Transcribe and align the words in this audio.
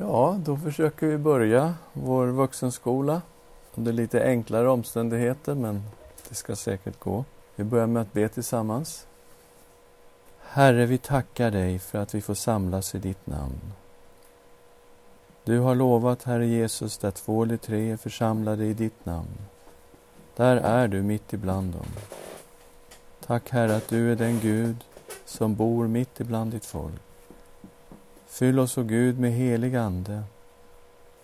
Ja, 0.00 0.36
då 0.44 0.56
försöker 0.56 1.06
vi 1.06 1.18
börja 1.18 1.74
vår 1.92 2.26
vuxenskola 2.26 3.22
under 3.74 3.92
lite 3.92 4.24
enklare 4.24 4.68
omständigheter, 4.68 5.54
men 5.54 5.82
det 6.28 6.34
ska 6.34 6.56
säkert 6.56 6.98
gå. 7.00 7.24
Vi 7.56 7.64
börjar 7.64 7.86
med 7.86 8.02
att 8.02 8.12
be 8.12 8.28
tillsammans. 8.28 9.06
Herre, 10.40 10.86
vi 10.86 10.98
tackar 10.98 11.50
dig 11.50 11.78
för 11.78 11.98
att 11.98 12.14
vi 12.14 12.20
får 12.20 12.34
samlas 12.34 12.94
i 12.94 12.98
ditt 12.98 13.26
namn. 13.26 13.72
Du 15.44 15.58
har 15.58 15.74
lovat, 15.74 16.22
Herre 16.22 16.46
Jesus, 16.46 16.98
där 16.98 17.10
två 17.10 17.42
eller 17.42 17.56
tre 17.56 17.90
är 17.90 17.96
församlade 17.96 18.64
i 18.64 18.74
ditt 18.74 19.06
namn. 19.06 19.38
Där 20.36 20.56
är 20.56 20.88
du 20.88 21.02
mitt 21.02 21.32
ibland 21.32 21.72
dem. 21.72 21.86
Tack, 23.26 23.50
Herre, 23.50 23.76
att 23.76 23.88
du 23.88 24.12
är 24.12 24.16
den 24.16 24.40
Gud 24.40 24.76
som 25.24 25.54
bor 25.54 25.88
mitt 25.88 26.20
ibland 26.20 26.52
ditt 26.52 26.66
folk. 26.66 27.09
Fyll 28.30 28.58
oss, 28.58 28.78
o 28.78 28.82
Gud, 28.82 29.18
med 29.18 29.32
helig 29.32 29.76
Ande. 29.76 30.22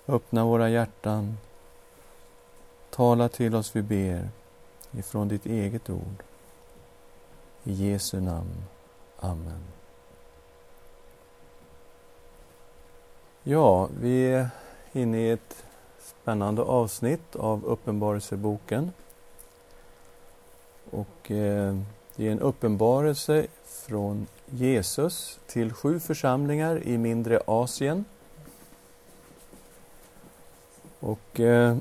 Öppna 0.07 0.45
våra 0.45 0.69
hjärtan. 0.69 1.39
Tala 2.91 3.29
till 3.29 3.55
oss, 3.55 3.77
vi 3.77 3.83
ber, 3.83 4.29
ifrån 4.91 5.29
ditt 5.29 5.47
eget 5.47 5.91
ord. 5.91 6.23
I 7.65 7.73
Jesu 7.73 8.21
namn. 8.21 8.65
Amen. 9.17 9.65
Ja, 13.43 13.89
vi 14.01 14.33
är 14.33 14.49
inne 14.93 15.19
i 15.19 15.31
ett 15.31 15.65
spännande 15.99 16.63
avsnitt 16.63 17.37
av 17.37 17.65
Uppenbarelseboken. 17.65 18.93
Och 20.91 21.31
eh, 21.31 21.77
det 22.17 22.29
är 22.29 22.33
en 22.33 22.41
uppenbarelse 22.41 23.47
från 23.65 24.27
Jesus 24.51 25.41
till 25.47 25.73
sju 25.73 26.01
församlingar 26.01 26.83
i 26.83 26.99
mindre 26.99 27.41
Asien. 27.47 28.05
Och 31.01 31.41
eh, 31.41 31.77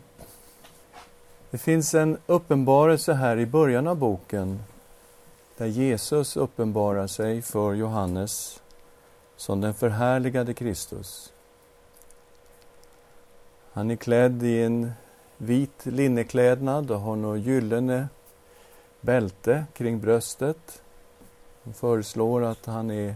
det 1.51 1.57
finns 1.57 1.93
en 1.93 2.17
uppenbarelse 2.25 3.13
här 3.13 3.37
i 3.37 3.45
början 3.45 3.87
av 3.87 3.97
boken 3.97 4.63
där 5.57 5.65
Jesus 5.65 6.37
uppenbarar 6.37 7.07
sig 7.07 7.41
för 7.41 7.73
Johannes 7.73 8.61
som 9.37 9.61
den 9.61 9.73
förhärligade 9.73 10.53
Kristus. 10.53 11.33
Han 13.71 13.91
är 13.91 13.95
klädd 13.95 14.43
i 14.43 14.63
en 14.63 14.91
vit 15.37 15.85
linneklädnad 15.85 16.91
och 16.91 16.99
har 16.99 17.15
något 17.15 17.39
gyllene 17.39 18.07
bälte 19.01 19.65
kring 19.73 19.99
bröstet. 19.99 20.81
Han 21.65 21.73
föreslår 21.73 22.43
att 22.43 22.65
han 22.65 22.91
är 22.91 23.15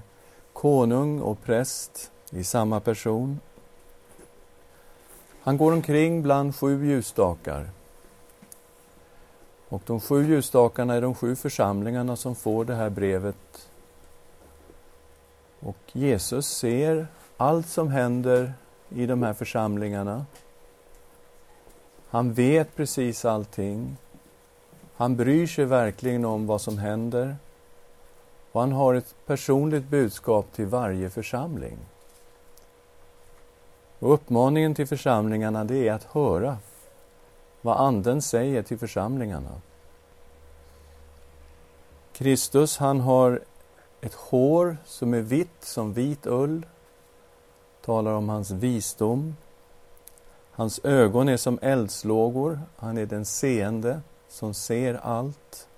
konung 0.54 1.22
och 1.22 1.42
präst 1.44 2.12
i 2.32 2.44
samma 2.44 2.80
person. 2.80 3.40
Han 5.42 5.58
går 5.58 5.72
omkring 5.72 6.22
bland 6.22 6.56
sju 6.56 6.86
ljusstakar. 6.86 7.70
Och 9.70 9.82
de 9.86 10.00
sju 10.00 10.28
ljusstakarna 10.28 10.94
är 10.94 11.02
de 11.02 11.16
sju 11.16 11.36
församlingarna 11.36 12.16
som 12.16 12.36
får 12.36 12.66
det 12.66 12.76
här 12.76 12.90
brevet. 12.90 13.70
Och 15.60 15.78
Jesus 15.92 16.48
ser 16.48 17.08
allt 17.38 17.68
som 17.68 17.88
händer 17.88 18.54
i 18.90 19.06
de 19.06 19.24
här 19.24 19.34
församlingarna. 19.34 20.26
Han 22.10 22.34
vet 22.34 22.76
precis 22.76 23.26
allting. 23.26 23.98
Han 24.96 25.16
bryr 25.16 25.48
sig 25.48 25.66
verkligen 25.66 26.26
om 26.26 26.48
vad 26.48 26.62
som 26.62 26.78
händer. 26.78 27.36
Och 28.52 28.62
han 28.62 28.72
har 28.72 28.94
ett 28.94 29.16
personligt 29.26 29.88
budskap 29.88 30.46
till 30.54 30.66
varje 30.66 31.10
församling. 31.10 31.78
Och 34.00 34.14
uppmaningen 34.14 34.76
till 34.76 34.88
församlingarna 34.88 35.64
det 35.64 35.88
är 35.88 35.94
att 35.94 36.04
höra 36.04 36.58
vad 37.62 37.78
Anden 37.78 38.22
säger 38.22 38.64
till 38.64 38.80
församlingarna. 38.80 39.62
Kristus, 42.14 42.78
han 42.78 43.00
har 43.00 43.42
ett 44.02 44.14
hår 44.14 44.78
som 44.86 45.14
är 45.14 45.22
vitt 45.22 45.64
som 45.64 45.94
vit 45.94 46.26
ull, 46.26 46.66
talar 47.86 48.12
om 48.14 48.30
hans 48.30 48.52
visdom. 48.52 49.36
Hans 50.52 50.80
ögon 50.84 51.30
är 51.30 51.38
som 51.38 51.60
eldslågor, 51.62 52.60
han 52.76 52.98
är 52.98 53.06
den 53.06 53.26
seende 53.26 54.02
som 54.28 54.54
ser 54.54 54.94
allt. 54.94 55.69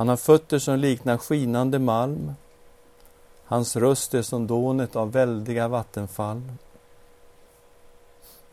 Han 0.00 0.08
har 0.08 0.16
fötter 0.16 0.58
som 0.58 0.78
liknar 0.78 1.16
skinande 1.16 1.78
malm. 1.78 2.34
Hans 3.44 3.76
röst 3.76 4.14
är 4.14 4.22
som 4.22 4.46
dånet 4.46 4.96
av 4.96 5.12
väldiga 5.12 5.68
vattenfall. 5.68 6.42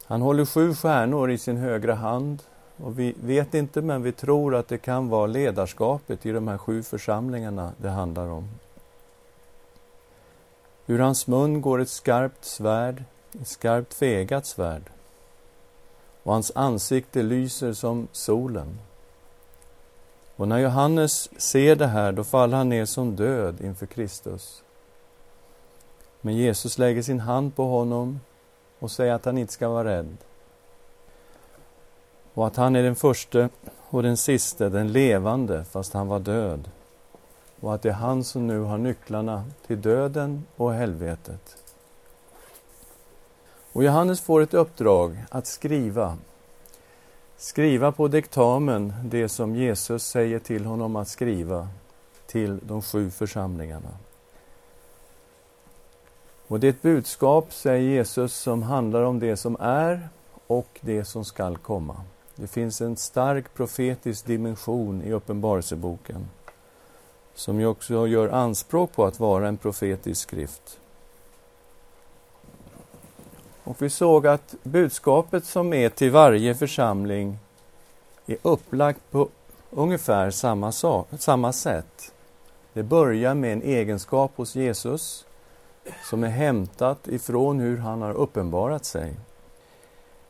Han 0.04 0.22
håller 0.22 0.46
sju 0.46 0.74
stjärnor 0.74 1.32
i 1.32 1.38
sin 1.38 1.58
högra 1.58 1.96
hand 1.96 2.44
och 2.78 3.00
vi 3.00 3.16
vet 3.22 3.54
inte, 3.54 3.82
men 3.82 4.04
vi 4.04 4.12
tror 4.12 4.56
att 4.56 4.68
det 4.68 4.78
kan 4.78 5.10
vara 5.10 5.28
ledarskapet 5.28 6.26
i 6.26 6.32
de 6.32 6.48
här 6.48 6.58
sju 6.58 6.84
församlingarna 6.84 7.72
det 7.78 7.90
handlar 7.90 8.28
om. 8.28 8.50
Ur 10.88 11.00
hans 11.00 11.28
mun 11.28 11.62
går 11.62 11.82
ett 11.82 11.90
skarpt 11.90 12.46
svärd, 12.46 13.04
ett 13.42 13.48
skarpt 13.48 13.94
fegat 13.94 14.46
svärd. 14.46 14.84
Och 16.24 16.34
hans 16.34 16.52
ansikte 16.56 17.24
lyser 17.24 17.74
som 17.74 18.08
solen. 18.12 18.80
Och 20.38 20.48
när 20.48 20.60
Johannes 20.60 21.42
ser 21.42 21.76
det 21.76 21.88
här, 21.88 22.12
då 22.12 22.24
faller 22.24 22.58
han 22.58 22.70
ner 22.70 22.86
som 22.86 23.16
död 23.16 23.62
inför 23.62 23.86
Kristus. 23.86 24.64
Men 26.22 26.36
Jesus 26.36 26.78
lägger 26.78 27.02
sin 27.02 27.20
hand 27.20 27.56
på 27.56 27.66
honom 27.66 28.20
och 28.80 28.92
säger 28.92 29.14
att 29.14 29.26
han 29.26 29.38
inte 29.38 29.54
ska 29.54 29.70
vara 29.70 29.98
rädd. 29.98 30.18
Och 32.34 32.48
att 32.48 32.56
han 32.56 32.76
är 32.76 32.84
den 32.84 32.96
första 32.96 33.50
och 33.90 34.04
den 34.04 34.18
siste, 34.18 34.70
den 34.70 34.92
levande, 34.92 35.64
fast 35.64 35.94
han 35.94 36.08
var 36.08 36.20
död. 36.20 36.70
Och 37.60 37.74
att 37.74 37.82
det 37.82 37.90
är 37.90 37.94
han 37.94 38.24
som 38.24 38.48
nu 38.48 38.60
har 38.60 38.78
nycklarna 38.78 39.44
till 39.68 39.82
döden 39.82 40.46
och 40.56 40.74
helvetet. 40.74 41.58
Och 43.74 43.84
Johannes 43.84 44.22
får 44.22 44.42
ett 44.42 44.54
uppdrag 44.54 45.18
att 45.30 45.48
skriva 45.48 46.18
skriva 47.38 47.92
på 47.92 48.08
diktamen 48.08 48.94
det 49.04 49.30
som 49.30 49.56
Jesus 49.56 50.04
säger 50.04 50.40
till 50.40 50.66
honom 50.66 50.96
att 50.96 51.08
skriva 51.08 51.68
till 52.26 52.60
de 52.64 52.82
sju 52.82 53.12
församlingarna. 53.12 53.90
Och 56.48 56.60
det 56.60 56.68
är 56.68 56.70
ett 56.70 56.82
budskap, 56.82 57.54
säger 57.54 57.90
Jesus, 57.90 58.34
som 58.34 58.64
handlar 58.64 59.02
om 59.02 59.20
det 59.20 59.38
som 59.38 59.58
är 59.60 60.10
och 60.48 60.80
det 60.82 61.06
som 61.06 61.26
skall 61.26 61.58
komma. 61.58 61.96
Det 62.36 62.48
finns 62.48 62.82
en 62.82 62.98
stark 62.98 63.54
profetisk 63.54 64.26
dimension 64.26 65.02
i 65.02 65.12
Uppenbarelseboken 65.12 66.28
som 67.36 67.60
ju 67.60 67.66
också 67.66 68.08
gör 68.08 68.30
anspråk 68.30 68.96
på 68.96 69.06
att 69.06 69.20
vara 69.20 69.48
en 69.48 69.58
profetisk 69.58 70.22
skrift. 70.22 70.80
Och 73.68 73.82
vi 73.82 73.90
såg 73.90 74.28
att 74.28 74.56
budskapet 74.64 75.46
som 75.46 75.74
är 75.74 75.90
till 75.90 76.12
varje 76.12 76.56
församling 76.56 77.38
är 78.26 78.38
upplagt 78.42 79.12
på 79.12 79.30
ungefär 79.70 80.32
samma, 80.32 80.72
sak, 80.72 81.08
samma 81.18 81.54
sätt. 81.54 82.12
Det 82.74 82.84
börjar 82.84 83.34
med 83.34 83.54
en 83.54 83.62
egenskap 83.62 84.32
hos 84.36 84.56
Jesus 84.56 85.26
som 86.10 86.24
är 86.24 86.30
hämtat 86.30 87.08
ifrån 87.08 87.60
hur 87.60 87.78
han 87.78 88.02
har 88.02 88.14
uppenbarat 88.14 88.86
sig. 88.86 89.14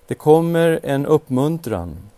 Det 0.08 0.16
kommer 0.16 0.80
en 0.84 1.06
uppmuntran. 1.06 2.10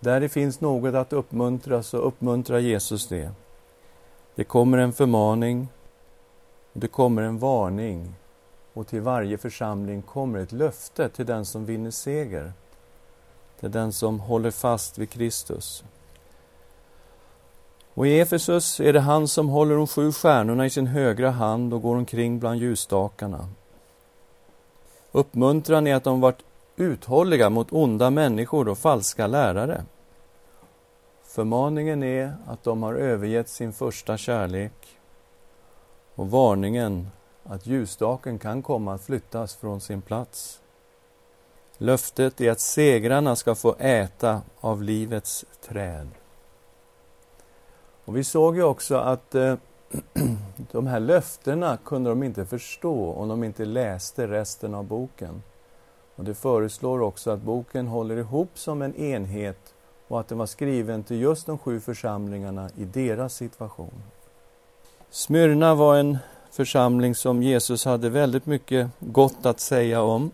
Där 0.00 0.20
det 0.20 0.28
finns 0.28 0.60
något 0.60 0.94
att 0.94 1.12
uppmuntra 1.12 1.82
så 1.82 1.96
uppmuntrar 1.96 2.58
Jesus 2.58 3.08
det. 3.08 3.30
Det 4.34 4.44
kommer 4.44 4.78
en 4.78 4.92
förmaning. 4.92 5.68
Det 6.72 6.88
kommer 6.88 7.22
en 7.22 7.38
varning 7.38 8.14
och 8.72 8.86
till 8.86 9.00
varje 9.00 9.38
församling 9.38 10.02
kommer 10.02 10.38
ett 10.38 10.52
löfte 10.52 11.08
till 11.08 11.26
den 11.26 11.44
som 11.44 11.66
vinner 11.66 11.90
seger. 11.90 12.52
Till 13.60 13.70
den 13.70 13.92
som 13.92 14.20
håller 14.20 14.50
fast 14.50 14.98
vid 14.98 15.10
Kristus. 15.10 15.84
Och 17.94 18.06
i 18.06 18.20
Efesus 18.20 18.80
är 18.80 18.92
det 18.92 19.00
han 19.00 19.28
som 19.28 19.48
håller 19.48 19.76
de 19.76 19.86
sju 19.86 20.12
stjärnorna 20.12 20.66
i 20.66 20.70
sin 20.70 20.86
högra 20.86 21.30
hand 21.30 21.74
och 21.74 21.82
går 21.82 21.96
omkring 21.96 22.38
bland 22.38 22.58
ljusstakarna. 22.58 23.48
Uppmuntran 25.12 25.86
är 25.86 25.94
att 25.94 26.04
de 26.04 26.20
varit 26.20 26.44
uthålliga 26.76 27.50
mot 27.50 27.72
onda 27.72 28.10
människor 28.10 28.68
och 28.68 28.78
falska 28.78 29.26
lärare. 29.26 29.84
Förmaningen 31.22 32.02
är 32.02 32.36
att 32.46 32.64
de 32.64 32.82
har 32.82 32.94
övergett 32.94 33.48
sin 33.48 33.72
första 33.72 34.16
kärlek 34.16 34.98
och 36.14 36.30
varningen 36.30 37.10
att 37.44 37.66
ljusstaken 37.66 38.38
kan 38.38 38.62
komma 38.62 38.94
att 38.94 39.02
flyttas 39.02 39.54
från 39.54 39.80
sin 39.80 40.02
plats. 40.02 40.60
Löftet 41.78 42.40
är 42.40 42.50
att 42.50 42.60
segrarna 42.60 43.36
ska 43.36 43.54
få 43.54 43.74
äta 43.78 44.42
av 44.60 44.82
livets 44.82 45.44
träd. 45.68 46.08
Och 48.04 48.16
vi 48.16 48.24
såg 48.24 48.56
ju 48.56 48.62
också 48.62 48.96
att 48.96 49.34
eh, 49.34 49.54
de 50.72 50.86
här 50.86 51.00
löftena 51.00 51.78
kunde 51.84 52.10
de 52.10 52.22
inte 52.22 52.46
förstå 52.46 53.12
om 53.12 53.28
de 53.28 53.44
inte 53.44 53.64
läste 53.64 54.26
resten 54.26 54.74
av 54.74 54.84
boken. 54.84 55.42
Och 56.16 56.24
Det 56.24 56.34
föreslår 56.34 57.00
också 57.00 57.30
att 57.30 57.42
boken 57.42 57.86
håller 57.86 58.16
ihop 58.16 58.50
som 58.54 58.82
en 58.82 58.94
enhet 58.96 59.74
och 60.08 60.20
att 60.20 60.28
den 60.28 60.38
var 60.38 60.46
skriven 60.46 61.02
till 61.02 61.20
just 61.20 61.46
de 61.46 61.58
sju 61.58 61.80
församlingarna 61.80 62.70
i 62.76 62.84
deras 62.84 63.34
situation. 63.34 64.02
Smyrna 65.10 65.74
var 65.74 65.96
en 65.96 66.18
församling 66.52 67.14
som 67.14 67.42
Jesus 67.42 67.84
hade 67.84 68.08
väldigt 68.10 68.46
mycket 68.46 68.90
gott 69.00 69.46
att 69.46 69.60
säga 69.60 70.02
om. 70.02 70.30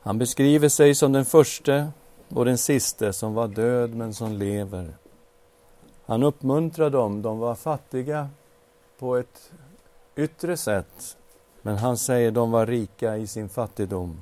Han 0.00 0.18
beskriver 0.18 0.68
sig 0.68 0.94
som 0.94 1.12
den 1.12 1.24
första 1.24 1.88
och 2.28 2.44
den 2.44 2.58
siste 2.58 3.12
som 3.12 3.34
var 3.34 3.48
död 3.48 3.94
men 3.94 4.14
som 4.14 4.32
lever. 4.32 4.94
Han 6.06 6.22
uppmuntrar 6.22 6.90
dem, 6.90 7.22
de 7.22 7.38
var 7.38 7.54
fattiga 7.54 8.28
på 8.98 9.16
ett 9.16 9.50
yttre 10.16 10.56
sätt, 10.56 11.16
men 11.62 11.76
han 11.76 11.96
säger 11.96 12.30
de 12.30 12.50
var 12.50 12.66
rika 12.66 13.16
i 13.16 13.26
sin 13.26 13.48
fattigdom. 13.48 14.20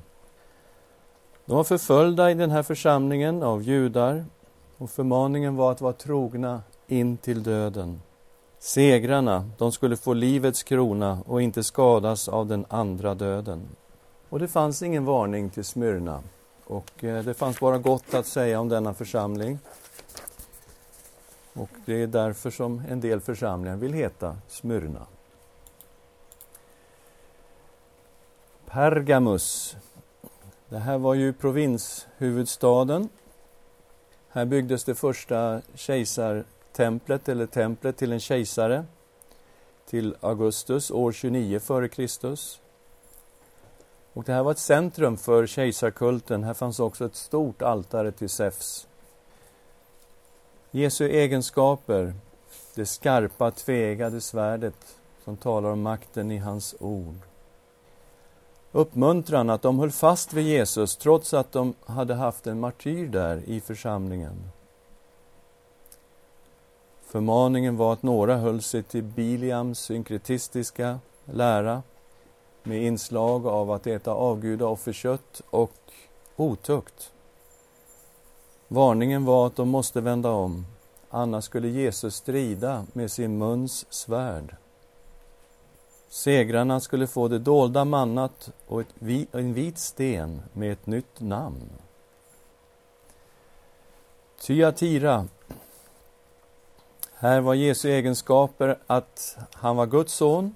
De 1.45 1.55
var 1.55 1.63
förföljda 1.63 2.31
i 2.31 2.33
den 2.33 2.51
här 2.51 2.63
församlingen 2.63 3.43
av 3.43 3.63
judar 3.63 4.25
och 4.77 4.89
förmaningen 4.89 5.55
var 5.55 5.71
att 5.71 5.81
vara 5.81 5.93
trogna 5.93 6.61
in 6.87 7.17
till 7.17 7.43
döden. 7.43 8.01
Segrarna, 8.59 9.49
de 9.57 9.71
skulle 9.71 9.97
få 9.97 10.13
livets 10.13 10.63
krona 10.63 11.19
och 11.25 11.41
inte 11.41 11.63
skadas 11.63 12.27
av 12.27 12.47
den 12.47 12.65
andra 12.69 13.15
döden. 13.15 13.67
Och 14.29 14.39
det 14.39 14.47
fanns 14.47 14.81
ingen 14.81 15.05
varning 15.05 15.49
till 15.49 15.65
Smyrna 15.65 16.23
och 16.63 17.03
eh, 17.03 17.23
det 17.23 17.33
fanns 17.33 17.59
bara 17.59 17.77
gott 17.77 18.13
att 18.13 18.25
säga 18.25 18.59
om 18.59 18.69
denna 18.69 18.93
församling. 18.93 19.59
Och 21.53 21.69
det 21.85 22.01
är 22.01 22.07
därför 22.07 22.51
som 22.51 22.81
en 22.89 23.01
del 23.01 23.19
församlingar 23.19 23.77
vill 23.77 23.93
heta 23.93 24.37
Smyrna. 24.47 25.05
Pergamus. 28.65 29.75
Det 30.69 30.77
här 30.77 30.97
var 30.97 31.13
ju 31.13 31.33
provinshuvudstaden. 31.33 33.09
Här 34.29 34.45
byggdes 34.45 34.83
det 34.83 34.95
första 34.95 35.61
templet 36.77 37.29
eller 37.29 37.45
templet 37.45 37.97
till 37.97 38.11
en 38.11 38.19
kejsare, 38.19 38.85
till 39.89 40.15
Augustus 40.21 40.91
år 40.91 41.11
29 41.11 41.57
f.Kr. 41.57 42.37
Och 44.13 44.23
det 44.23 44.33
här 44.33 44.43
var 44.43 44.51
ett 44.51 44.59
centrum 44.59 45.17
för 45.17 45.47
kejsarkulten. 45.47 46.43
Här 46.43 46.53
fanns 46.53 46.79
också 46.79 47.05
ett 47.05 47.15
stort 47.15 47.61
altare 47.61 48.11
till 48.11 48.29
Zeus. 48.29 48.87
Jesu 50.71 51.09
egenskaper, 51.09 52.13
det 52.75 52.85
skarpa, 52.85 53.51
tvegade 53.51 54.21
svärdet 54.21 54.97
som 55.23 55.37
talar 55.37 55.69
om 55.69 55.81
makten 55.81 56.31
i 56.31 56.37
hans 56.37 56.75
ord. 56.79 57.19
Uppmuntran 58.71 59.49
att 59.49 59.61
de 59.61 59.79
höll 59.79 59.91
fast 59.91 60.33
vid 60.33 60.45
Jesus 60.45 60.97
trots 60.97 61.33
att 61.33 61.51
de 61.51 61.73
hade 61.85 62.13
haft 62.13 62.47
en 62.47 62.59
martyr 62.59 63.07
där 63.07 63.43
i 63.45 63.61
församlingen. 63.61 64.56
Förmaningen 67.07 67.77
var 67.77 67.93
att 67.93 68.03
några 68.03 68.37
höll 68.37 68.61
sig 68.61 68.83
till 68.83 69.03
Biliams 69.03 69.79
synkretistiska 69.79 70.99
lära 71.25 71.83
med 72.63 72.83
inslag 72.83 73.47
av 73.47 73.71
att 73.71 73.87
äta 73.87 74.11
avgudaofferkött 74.11 75.41
och 75.49 75.73
otukt. 76.35 77.11
Varningen 78.67 79.25
var 79.25 79.47
att 79.47 79.55
de 79.55 79.69
måste 79.69 80.01
vända 80.01 80.29
om, 80.29 80.65
annars 81.09 81.43
skulle 81.43 81.67
Jesus 81.67 82.15
strida 82.15 82.85
med 82.93 83.11
sin 83.11 83.37
muns 83.37 83.85
svärd. 83.89 84.55
Segrarna 86.09 86.79
skulle 86.79 87.07
få 87.07 87.27
det 87.27 87.39
dolda 87.39 87.85
mannat 87.85 88.51
och 88.67 88.83
en 89.31 89.53
vit 89.53 89.77
sten 89.77 90.41
med 90.53 90.71
ett 90.71 90.85
nytt 90.85 91.19
namn. 91.19 91.69
Tyatira. 94.41 95.27
Här 97.19 97.41
var 97.41 97.53
Jesu 97.53 97.89
egenskaper 97.89 98.77
att 98.87 99.37
han 99.53 99.75
var 99.75 99.85
Guds 99.85 100.13
son, 100.13 100.55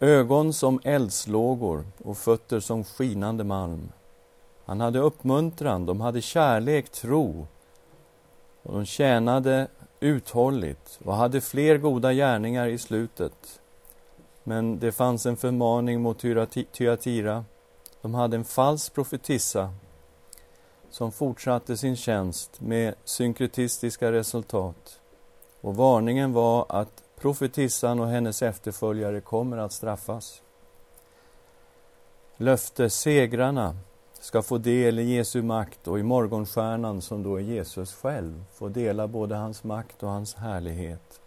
ögon 0.00 0.52
som 0.52 0.80
eldslågor 0.84 1.84
och 2.04 2.18
fötter 2.18 2.60
som 2.60 2.84
skinande 2.84 3.44
malm. 3.44 3.92
Han 4.64 4.80
hade 4.80 4.98
uppmuntran, 4.98 5.86
de 5.86 6.00
hade 6.00 6.20
kärlek, 6.20 6.88
tro 6.88 7.46
och 8.62 8.74
de 8.74 8.84
tjänade 8.84 9.68
uthålligt 10.00 11.00
och 11.04 11.14
hade 11.14 11.40
fler 11.40 11.78
goda 11.78 12.12
gärningar 12.12 12.66
i 12.66 12.78
slutet. 12.78 13.60
Men 14.44 14.78
det 14.78 14.92
fanns 14.92 15.26
en 15.26 15.36
förmaning 15.36 16.00
mot 16.02 16.24
Thyatira. 16.72 17.44
De 18.02 18.14
hade 18.14 18.36
en 18.36 18.44
falsk 18.44 18.94
profetissa 18.94 19.74
som 20.90 21.12
fortsatte 21.12 21.76
sin 21.76 21.96
tjänst 21.96 22.60
med 22.60 22.94
synkretistiska 23.04 24.12
resultat. 24.12 24.98
Och 25.62 25.76
varningen 25.76 26.32
var 26.32 26.66
att 26.68 27.02
profetissan 27.16 28.00
och 28.00 28.08
hennes 28.08 28.42
efterföljare 28.42 29.20
kommer 29.20 29.58
att 29.58 29.72
straffas. 29.72 30.42
Löfte 32.36 32.90
segrarna 32.90 33.76
ska 34.20 34.42
få 34.42 34.58
del 34.58 34.98
i 34.98 35.02
Jesu 35.02 35.42
makt 35.42 35.88
och 35.88 35.98
i 35.98 36.02
morgonstjärnan 36.02 37.02
som 37.02 37.22
då 37.22 37.36
är 37.36 37.42
Jesus 37.42 37.94
själv, 37.94 38.44
få 38.54 38.68
dela 38.68 39.08
både 39.08 39.34
hans 39.34 39.64
makt 39.64 40.02
och 40.02 40.08
hans 40.08 40.34
härlighet. 40.34 41.20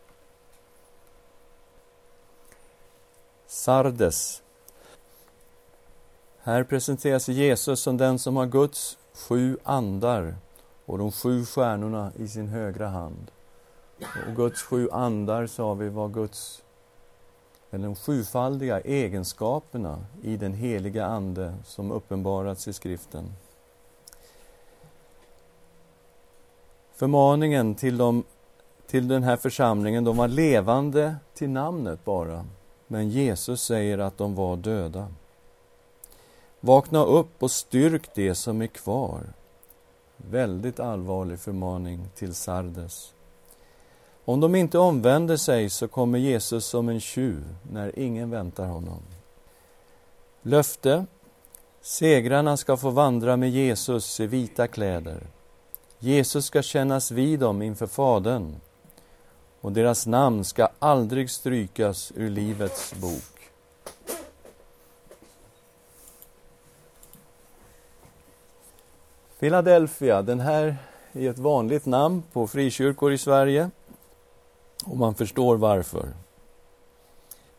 Sardes. 3.47 4.41
Här 6.39 6.63
presenteras 6.63 7.29
Jesus 7.29 7.79
som 7.79 7.97
den 7.97 8.19
som 8.19 8.35
har 8.35 8.45
Guds 8.45 8.97
sju 9.13 9.57
andar 9.63 10.35
och 10.85 10.97
de 10.97 11.11
sju 11.11 11.45
stjärnorna 11.45 12.11
i 12.15 12.27
sin 12.27 12.47
högra 12.47 12.87
hand. 12.87 13.31
Och 13.99 14.35
Guds 14.35 14.61
sju 14.63 14.89
andar 14.91 15.47
sa 15.47 15.73
vi 15.73 15.89
var 15.89 16.09
Guds 16.09 16.63
eller 17.75 17.85
de 17.85 17.95
sjufaldiga 17.95 18.79
egenskaperna 18.79 20.05
i 20.21 20.37
den 20.37 20.53
heliga 20.53 21.05
Ande 21.05 21.53
som 21.63 21.91
uppenbarats 21.91 22.67
i 22.67 22.73
skriften. 22.73 23.33
Förmaningen 26.93 27.75
till, 27.75 27.97
dem, 27.97 28.23
till 28.87 29.07
den 29.07 29.23
här 29.23 29.37
församlingen, 29.37 30.03
de 30.03 30.17
var 30.17 30.27
levande 30.27 31.15
till 31.33 31.49
namnet 31.49 32.05
bara, 32.05 32.45
men 32.87 33.09
Jesus 33.09 33.61
säger 33.61 33.97
att 33.97 34.17
de 34.17 34.35
var 34.35 34.55
döda. 34.55 35.07
Vakna 36.59 37.05
upp 37.05 37.43
och 37.43 37.51
styrk 37.51 38.09
det 38.15 38.35
som 38.35 38.61
är 38.61 38.67
kvar. 38.67 39.23
Väldigt 40.17 40.79
allvarlig 40.79 41.39
förmaning 41.39 42.07
till 42.15 42.35
Sardes. 42.35 43.14
Om 44.25 44.39
de 44.39 44.55
inte 44.55 44.77
omvänder 44.77 45.37
sig 45.37 45.69
så 45.69 45.87
kommer 45.87 46.19
Jesus 46.19 46.65
som 46.65 46.89
en 46.89 46.99
tjuv 46.99 47.55
när 47.71 47.99
ingen 47.99 48.29
väntar 48.29 48.65
honom. 48.65 49.01
Löfte 50.41 51.05
Segrarna 51.81 52.57
ska 52.57 52.77
få 52.77 52.89
vandra 52.89 53.37
med 53.37 53.49
Jesus 53.49 54.19
i 54.19 54.27
vita 54.27 54.67
kläder. 54.67 55.27
Jesus 55.99 56.45
ska 56.45 56.61
kännas 56.61 57.11
vid 57.11 57.39
dem 57.39 57.61
inför 57.61 57.87
Fadern 57.87 58.55
och 59.61 59.71
deras 59.71 60.07
namn 60.07 60.43
ska 60.43 60.67
aldrig 60.79 61.29
strykas 61.31 62.11
ur 62.15 62.29
Livets 62.29 62.93
bok. 62.93 63.51
Philadelphia, 69.39 70.21
den 70.21 70.39
här 70.39 70.77
är 71.13 71.29
ett 71.29 71.39
vanligt 71.39 71.85
namn 71.85 72.23
på 72.33 72.47
frikyrkor 72.47 73.13
i 73.13 73.17
Sverige. 73.17 73.69
Och 74.85 74.97
man 74.97 75.15
förstår 75.15 75.57
varför. 75.57 76.13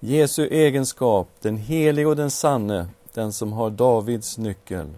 Jesu 0.00 0.46
egenskap, 0.46 1.28
den 1.40 1.56
helige 1.56 2.06
och 2.06 2.16
den 2.16 2.30
sanne, 2.30 2.88
den 3.14 3.32
som 3.32 3.52
har 3.52 3.70
Davids 3.70 4.38
nyckel. 4.38 4.94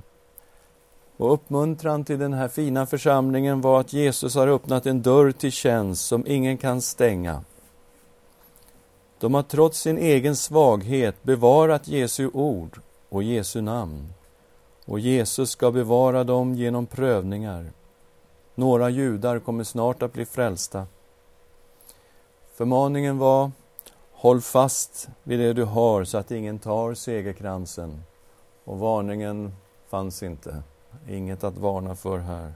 Och 1.16 1.32
uppmuntran 1.32 2.04
till 2.04 2.18
den 2.18 2.32
här 2.32 2.48
fina 2.48 2.86
församlingen 2.86 3.60
var 3.60 3.80
att 3.80 3.92
Jesus 3.92 4.34
har 4.34 4.48
öppnat 4.48 4.86
en 4.86 5.02
dörr 5.02 5.32
till 5.32 5.52
tjänst 5.52 6.06
som 6.06 6.24
ingen 6.26 6.58
kan 6.58 6.80
stänga. 6.80 7.44
De 9.18 9.34
har 9.34 9.42
trots 9.42 9.80
sin 9.80 9.98
egen 9.98 10.36
svaghet 10.36 11.22
bevarat 11.22 11.88
Jesu 11.88 12.30
ord 12.32 12.80
och 13.08 13.22
Jesu 13.22 13.60
namn. 13.60 14.12
Och 14.84 15.00
Jesus 15.00 15.50
ska 15.50 15.70
bevara 15.70 16.24
dem 16.24 16.54
genom 16.54 16.86
prövningar. 16.86 17.72
Några 18.54 18.90
judar 18.90 19.38
kommer 19.38 19.64
snart 19.64 20.02
att 20.02 20.12
bli 20.12 20.24
frälsta. 20.24 20.86
Förmaningen 22.58 23.18
var 23.18 23.50
Håll 24.12 24.40
fast 24.40 25.08
vid 25.22 25.38
det 25.38 25.52
du 25.52 25.64
har 25.64 26.04
så 26.04 26.18
att 26.18 26.30
ingen 26.30 26.58
tar 26.58 26.94
segerkransen. 26.94 28.02
Och 28.64 28.78
varningen 28.78 29.52
fanns 29.88 30.22
inte. 30.22 30.62
Inget 31.08 31.44
att 31.44 31.58
varna 31.58 31.94
för 31.94 32.18
här. 32.18 32.52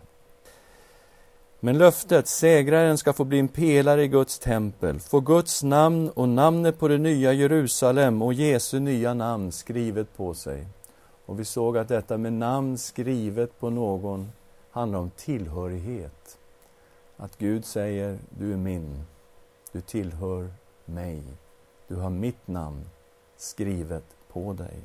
Men 1.61 1.78
löftet, 1.78 2.28
segraren 2.28 2.99
ska 2.99 3.12
få 3.12 3.25
bli 3.25 3.38
en 3.38 3.49
pelare 3.49 4.02
i 4.02 4.09
Guds 4.09 4.38
tempel, 4.38 5.00
få 5.00 5.21
Guds 5.21 5.62
namn 5.62 6.11
och 6.11 6.28
namnet 6.28 6.78
på 6.78 6.88
det 6.88 6.99
nya 6.99 7.32
Jerusalem 7.32 8.23
och 8.23 8.35
Jesu 8.35 8.80
nya 8.80 9.14
namn 9.14 9.52
skrivet 9.52 10.16
på 10.16 10.35
sig. 10.35 10.66
Och 11.26 11.40
vi 11.40 11.44
såg 11.44 11.78
att 11.78 11.88
detta 11.88 12.18
med 12.18 12.32
namn 12.32 12.78
skrivet 12.78 13.61
på 13.61 13.71
någon 13.71 14.32
handlar 14.71 14.99
om 14.99 15.11
tillhörighet. 15.11 16.38
Att 17.16 17.38
Gud 17.38 17.64
säger, 17.64 18.18
du 18.30 18.52
är 18.52 18.56
min, 18.56 19.04
du 19.73 19.81
tillhör 19.81 20.50
mig, 20.85 21.23
du 21.88 21.97
har 21.97 22.11
mitt 22.11 22.49
namn 22.49 22.85
skrivet 23.37 24.05
på 24.29 24.52
dig. 24.52 24.81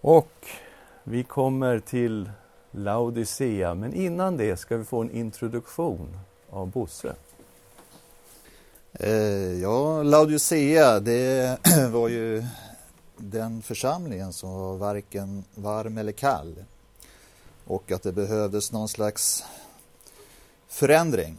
Och 0.00 0.46
vi 1.04 1.24
kommer 1.24 1.78
till 1.78 2.30
Laodicea, 2.70 3.74
men 3.74 3.94
innan 3.94 4.36
det 4.36 4.56
ska 4.56 4.76
vi 4.76 4.84
få 4.84 5.00
en 5.00 5.10
introduktion 5.10 6.18
av 6.50 6.70
Bosse. 6.70 7.14
Eh, 8.92 9.60
ja, 9.62 10.02
Laodicea, 10.02 11.00
det 11.00 11.58
var 11.90 12.08
ju 12.08 12.44
den 13.16 13.62
församlingen 13.62 14.32
som 14.32 14.50
var 14.50 14.76
varken 14.76 15.44
varm 15.54 15.98
eller 15.98 16.12
kall 16.12 16.64
och 17.64 17.92
att 17.92 18.02
det 18.02 18.12
behövdes 18.12 18.72
någon 18.72 18.88
slags 18.88 19.44
förändring. 20.68 21.36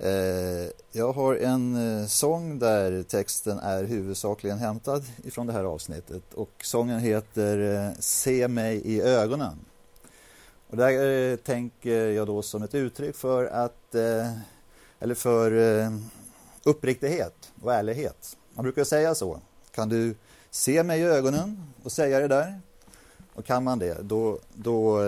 Eh, 0.00 0.70
jag 0.92 1.12
har 1.12 1.34
en 1.34 2.00
eh, 2.00 2.06
sång 2.06 2.58
där 2.58 3.02
texten 3.02 3.58
är 3.58 3.84
huvudsakligen 3.84 4.58
hämtad 4.58 5.04
ifrån 5.24 5.46
det 5.46 5.52
här 5.52 5.64
avsnittet 5.64 6.34
och 6.34 6.50
sången 6.62 6.98
heter 6.98 7.74
eh, 7.74 7.92
Se 7.98 8.48
mig 8.48 8.82
i 8.84 9.00
ögonen. 9.00 9.58
Och 10.70 10.76
där 10.76 11.36
tänker 11.36 12.06
jag 12.06 12.26
då 12.26 12.42
som 12.42 12.62
ett 12.62 12.74
uttryck 12.74 13.16
för 13.16 13.44
att 13.44 13.94
eller 15.00 15.14
för 15.14 15.52
uppriktighet 16.64 17.52
och 17.62 17.74
ärlighet. 17.74 18.36
Man 18.54 18.62
brukar 18.62 18.84
säga 18.84 19.14
så. 19.14 19.40
Kan 19.74 19.88
du 19.88 20.14
se 20.50 20.82
mig 20.82 21.00
i 21.00 21.04
ögonen 21.04 21.62
och 21.82 21.92
säga 21.92 22.20
det 22.20 22.28
där? 22.28 22.60
Och 23.34 23.44
kan 23.44 23.64
man 23.64 23.78
det, 23.78 23.98
då, 24.02 24.38
då, 24.54 24.98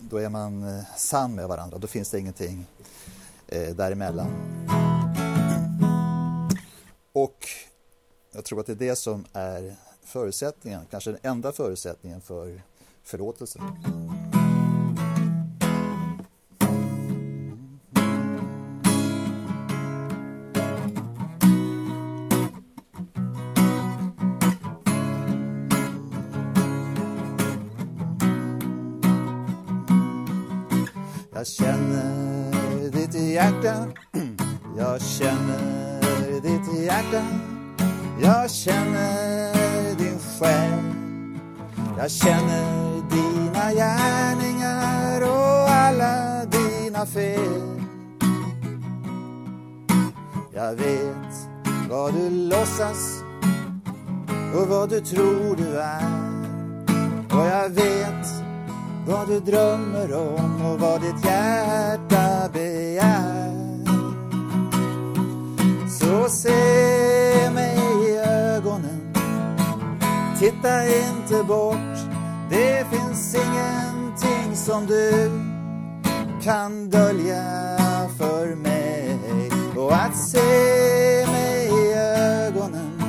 då 0.00 0.16
är 0.16 0.28
man 0.28 0.82
sann 0.96 1.34
med 1.34 1.48
varandra. 1.48 1.78
Då 1.78 1.86
finns 1.86 2.10
det 2.10 2.18
ingenting 2.18 2.66
eh, 3.50 3.74
däremellan. 3.76 4.26
Och 7.12 7.48
jag 8.32 8.44
tror 8.44 8.60
att 8.60 8.66
det 8.66 8.72
är 8.72 8.76
det 8.76 8.96
som 8.96 9.24
är 9.32 9.76
förutsättningen, 10.04 10.80
kanske 10.90 11.10
den 11.10 11.20
enda 11.22 11.52
förutsättningen 11.52 12.20
för 12.20 12.62
förlåtelse. 13.02 13.60
Vad 61.00 61.14
ditt 61.14 61.24
hjärta 61.24 62.48
begär. 62.52 63.50
Så 65.88 66.28
se 66.28 67.50
mig 67.54 67.78
i 68.08 68.18
ögonen, 68.18 69.12
titta 70.38 70.84
inte 70.86 71.44
bort. 71.48 71.98
Det 72.50 72.86
finns 72.90 73.34
ingenting 73.34 74.56
som 74.56 74.86
du 74.86 75.30
kan 76.42 76.90
dölja 76.90 77.44
för 78.18 78.54
mig. 78.54 79.18
Och 79.76 79.92
att 79.92 80.16
se 80.16 81.26
mig 81.32 81.66
i 81.66 81.92
ögonen 82.46 83.02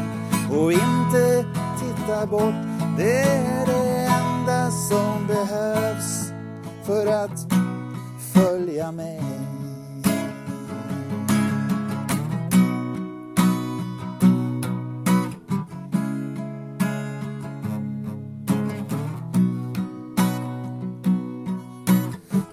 och 0.52 0.72
inte 0.72 1.46
titta 1.80 2.26
bort, 2.26 2.54
det 2.98 3.22
är 3.22 3.66
det 3.66 4.06
enda 4.06 4.72
som 4.72 5.28
behövs 5.28 6.32
för 6.86 7.08
att 7.08 7.71
följa 8.34 8.92
mig 8.92 9.22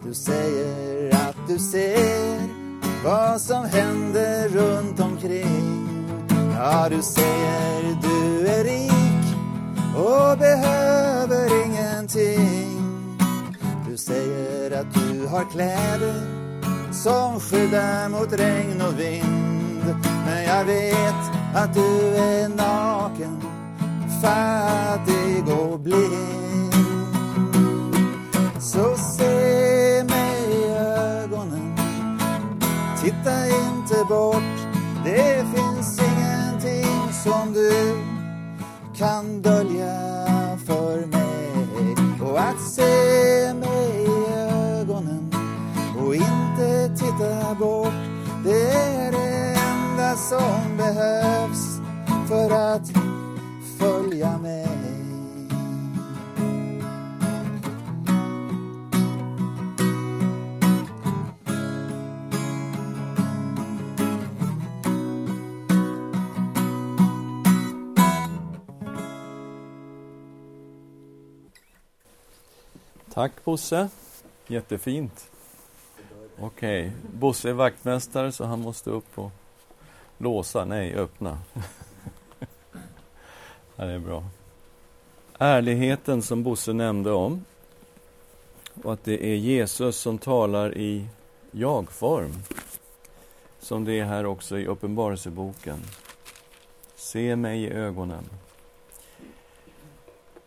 Du 0.08 0.14
säger 0.14 1.14
att 1.14 1.36
du 1.48 1.58
ser 1.58 2.38
vad 3.04 3.40
som 3.40 3.64
händer 3.64 4.48
runt 4.48 5.00
omkring. 5.00 5.98
Ja, 6.54 6.88
du 6.90 7.02
säger 7.02 7.96
du 8.02 8.46
är 8.46 8.64
rik 8.64 9.36
och 9.96 10.38
behöver 10.38 11.64
ingenting. 11.64 12.77
Säger 13.98 14.80
att 14.80 14.94
du 14.94 15.26
har 15.26 15.50
kläder 15.50 16.14
som 16.92 17.40
skyddar 17.40 18.08
mot 18.08 18.32
regn 18.32 18.82
och 18.82 19.00
vind. 19.00 19.96
Men 20.26 20.44
jag 20.44 20.64
vet 20.64 21.54
att 21.54 21.74
du 21.74 22.16
är 22.16 22.48
naken, 22.48 23.42
fattig 24.22 25.54
och 25.54 25.80
blind. 25.80 26.67
Tack 73.18 73.44
Bosse. 73.44 73.88
Jättefint. 74.46 75.30
Okej, 76.40 76.86
okay. 76.86 76.92
Bosse 77.12 77.48
är 77.48 77.52
vaktmästare 77.52 78.32
så 78.32 78.44
han 78.44 78.60
måste 78.60 78.90
upp 78.90 79.18
och 79.18 79.30
låsa, 80.18 80.64
nej 80.64 80.94
öppna. 80.94 81.38
ja, 83.76 83.84
det 83.84 83.92
är 83.92 83.98
bra. 83.98 84.24
Ärligheten 85.38 86.22
som 86.22 86.42
Bosse 86.42 86.72
nämnde 86.72 87.12
om 87.12 87.44
och 88.82 88.92
att 88.92 89.04
det 89.04 89.26
är 89.26 89.36
Jesus 89.36 89.96
som 89.96 90.18
talar 90.18 90.78
i 90.78 91.06
jag-form 91.50 92.34
som 93.58 93.84
det 93.84 93.98
är 93.98 94.04
här 94.04 94.26
också 94.26 94.58
i 94.58 94.66
Uppenbarelseboken. 94.66 95.82
Se 96.94 97.36
mig 97.36 97.62
i 97.62 97.70
ögonen. 97.70 98.24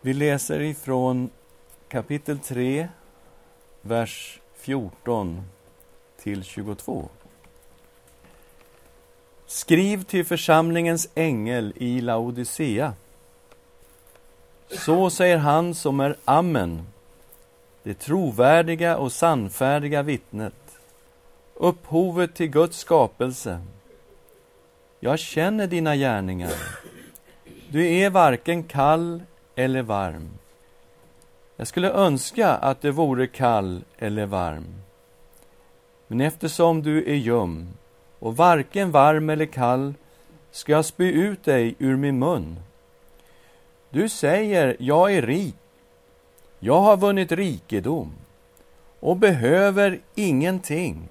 Vi 0.01 0.13
läser 0.13 0.59
ifrån 0.61 1.29
kapitel 1.91 2.39
3, 2.39 2.87
vers 3.81 4.39
14 4.55 5.43
till 6.17 6.43
22. 6.43 7.09
Skriv 9.45 10.03
till 10.03 10.25
församlingens 10.25 11.09
ängel 11.15 11.73
i 11.75 12.01
Laodicea. 12.01 12.93
Så 14.67 15.09
säger 15.09 15.37
han 15.37 15.75
som 15.75 15.99
är 15.99 16.15
Amen, 16.25 16.87
det 17.83 17.93
trovärdiga 17.93 18.97
och 18.97 19.11
sannfärdiga 19.11 20.01
vittnet, 20.01 20.79
upphovet 21.53 22.35
till 22.35 22.47
Guds 22.47 22.77
skapelse. 22.77 23.61
Jag 24.99 25.19
känner 25.19 25.67
dina 25.67 25.95
gärningar. 25.95 26.53
Du 27.69 27.89
är 27.89 28.09
varken 28.09 28.63
kall 28.63 29.23
eller 29.55 29.81
varm. 29.81 30.40
Jag 31.61 31.67
skulle 31.67 31.91
önska 31.91 32.49
att 32.49 32.81
det 32.81 32.91
vore 32.91 33.27
kall 33.27 33.83
eller 33.97 34.25
varm. 34.25 34.65
Men 36.07 36.21
eftersom 36.21 36.83
du 36.83 37.11
är 37.11 37.15
ljum 37.15 37.67
och 38.19 38.37
varken 38.37 38.91
varm 38.91 39.29
eller 39.29 39.45
kall 39.45 39.93
ska 40.51 40.71
jag 40.71 40.85
spy 40.85 41.11
ut 41.11 41.43
dig 41.43 41.75
ur 41.79 41.95
min 41.95 42.19
mun. 42.19 42.59
Du 43.89 44.09
säger, 44.09 44.75
jag 44.79 45.13
är 45.13 45.21
rik. 45.21 45.55
Jag 46.59 46.79
har 46.79 46.97
vunnit 46.97 47.31
rikedom 47.31 48.13
och 48.99 49.17
behöver 49.17 49.99
ingenting. 50.15 51.09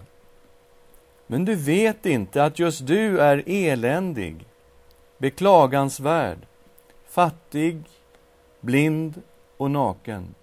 Men 1.27 1.45
du 1.45 1.55
vet 1.55 2.07
inte 2.07 2.45
att 2.45 2.59
just 2.59 2.87
du 2.87 3.21
är 3.21 3.43
eländig, 3.47 4.45
beklagansvärd, 5.19 6.39
fattig, 7.07 7.83
blind 8.61 9.23
och 9.57 9.71
naken. 9.71 10.35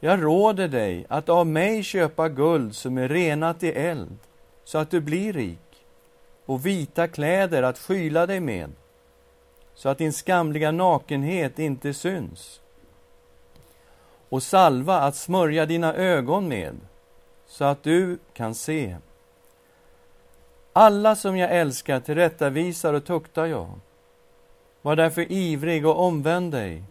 Jag 0.00 0.24
råder 0.24 0.68
dig 0.68 1.06
att 1.08 1.28
av 1.28 1.46
mig 1.46 1.82
köpa 1.82 2.28
guld 2.28 2.76
som 2.76 2.98
är 2.98 3.08
renat 3.08 3.62
i 3.62 3.72
eld, 3.72 4.18
så 4.64 4.78
att 4.78 4.90
du 4.90 5.00
blir 5.00 5.32
rik, 5.32 5.86
och 6.46 6.66
vita 6.66 7.08
kläder 7.08 7.62
att 7.62 7.78
skyla 7.78 8.26
dig 8.26 8.40
med, 8.40 8.72
så 9.74 9.88
att 9.88 9.98
din 9.98 10.12
skamliga 10.12 10.70
nakenhet 10.70 11.58
inte 11.58 11.94
syns, 11.94 12.60
och 14.28 14.42
salva 14.42 15.00
att 15.00 15.16
smörja 15.16 15.66
dina 15.66 15.94
ögon 15.94 16.48
med, 16.48 16.76
så 17.46 17.64
att 17.64 17.82
du 17.82 18.18
kan 18.32 18.54
se. 18.54 18.96
Alla 20.72 21.16
som 21.16 21.36
jag 21.36 21.50
älskar 21.50 22.00
tillrättavisar 22.00 22.94
och 22.94 23.04
tuktar 23.04 23.46
jag. 23.46 23.70
Var 24.82 24.96
därför 24.96 25.32
ivrig 25.32 25.86
och 25.86 26.00
omvänd 26.00 26.52
dig. 26.52 26.82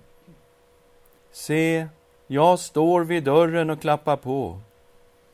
Se, 1.32 1.88
jag 2.27 2.60
står 2.60 3.01
vid 3.03 3.24
dörren 3.24 3.70
och 3.70 3.82
klappar 3.82 4.15
på. 4.15 4.60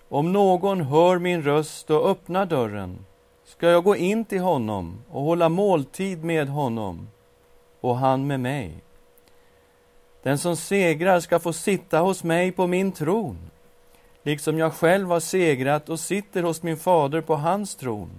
Om 0.09 0.33
någon 0.33 0.81
hör 0.81 1.19
min 1.19 1.41
röst 1.41 1.89
och 1.89 2.09
öppnar 2.09 2.45
dörren 2.45 3.05
ska 3.45 3.69
jag 3.69 3.83
gå 3.83 3.95
in 3.95 4.25
till 4.25 4.41
honom 4.41 5.01
och 5.09 5.21
hålla 5.21 5.49
måltid 5.49 6.23
med 6.23 6.47
honom 6.47 7.07
och 7.81 7.97
han 7.97 8.27
med 8.27 8.39
mig. 8.39 8.73
Den 10.23 10.37
som 10.37 10.55
segrar 10.55 11.19
ska 11.19 11.39
få 11.39 11.53
sitta 11.53 11.99
hos 11.99 12.23
mig 12.23 12.51
på 12.51 12.67
min 12.67 12.91
tron, 12.91 13.37
liksom 14.23 14.57
jag 14.57 14.73
själv 14.73 15.07
har 15.07 15.19
segrat 15.19 15.89
och 15.89 15.99
sitter 15.99 16.43
hos 16.43 16.63
min 16.63 16.77
fader 16.77 17.21
på 17.21 17.35
hans 17.35 17.75
tron. 17.75 18.11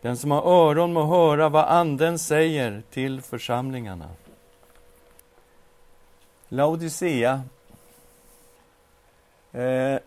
Den 0.00 0.16
som 0.16 0.30
har 0.30 0.42
öron 0.42 0.92
må 0.92 1.04
höra 1.04 1.48
vad 1.48 1.64
Anden 1.64 2.18
säger 2.18 2.82
till 2.90 3.22
församlingarna. 3.22 4.08
Laodicea 6.48 7.42
eh, 9.52 9.98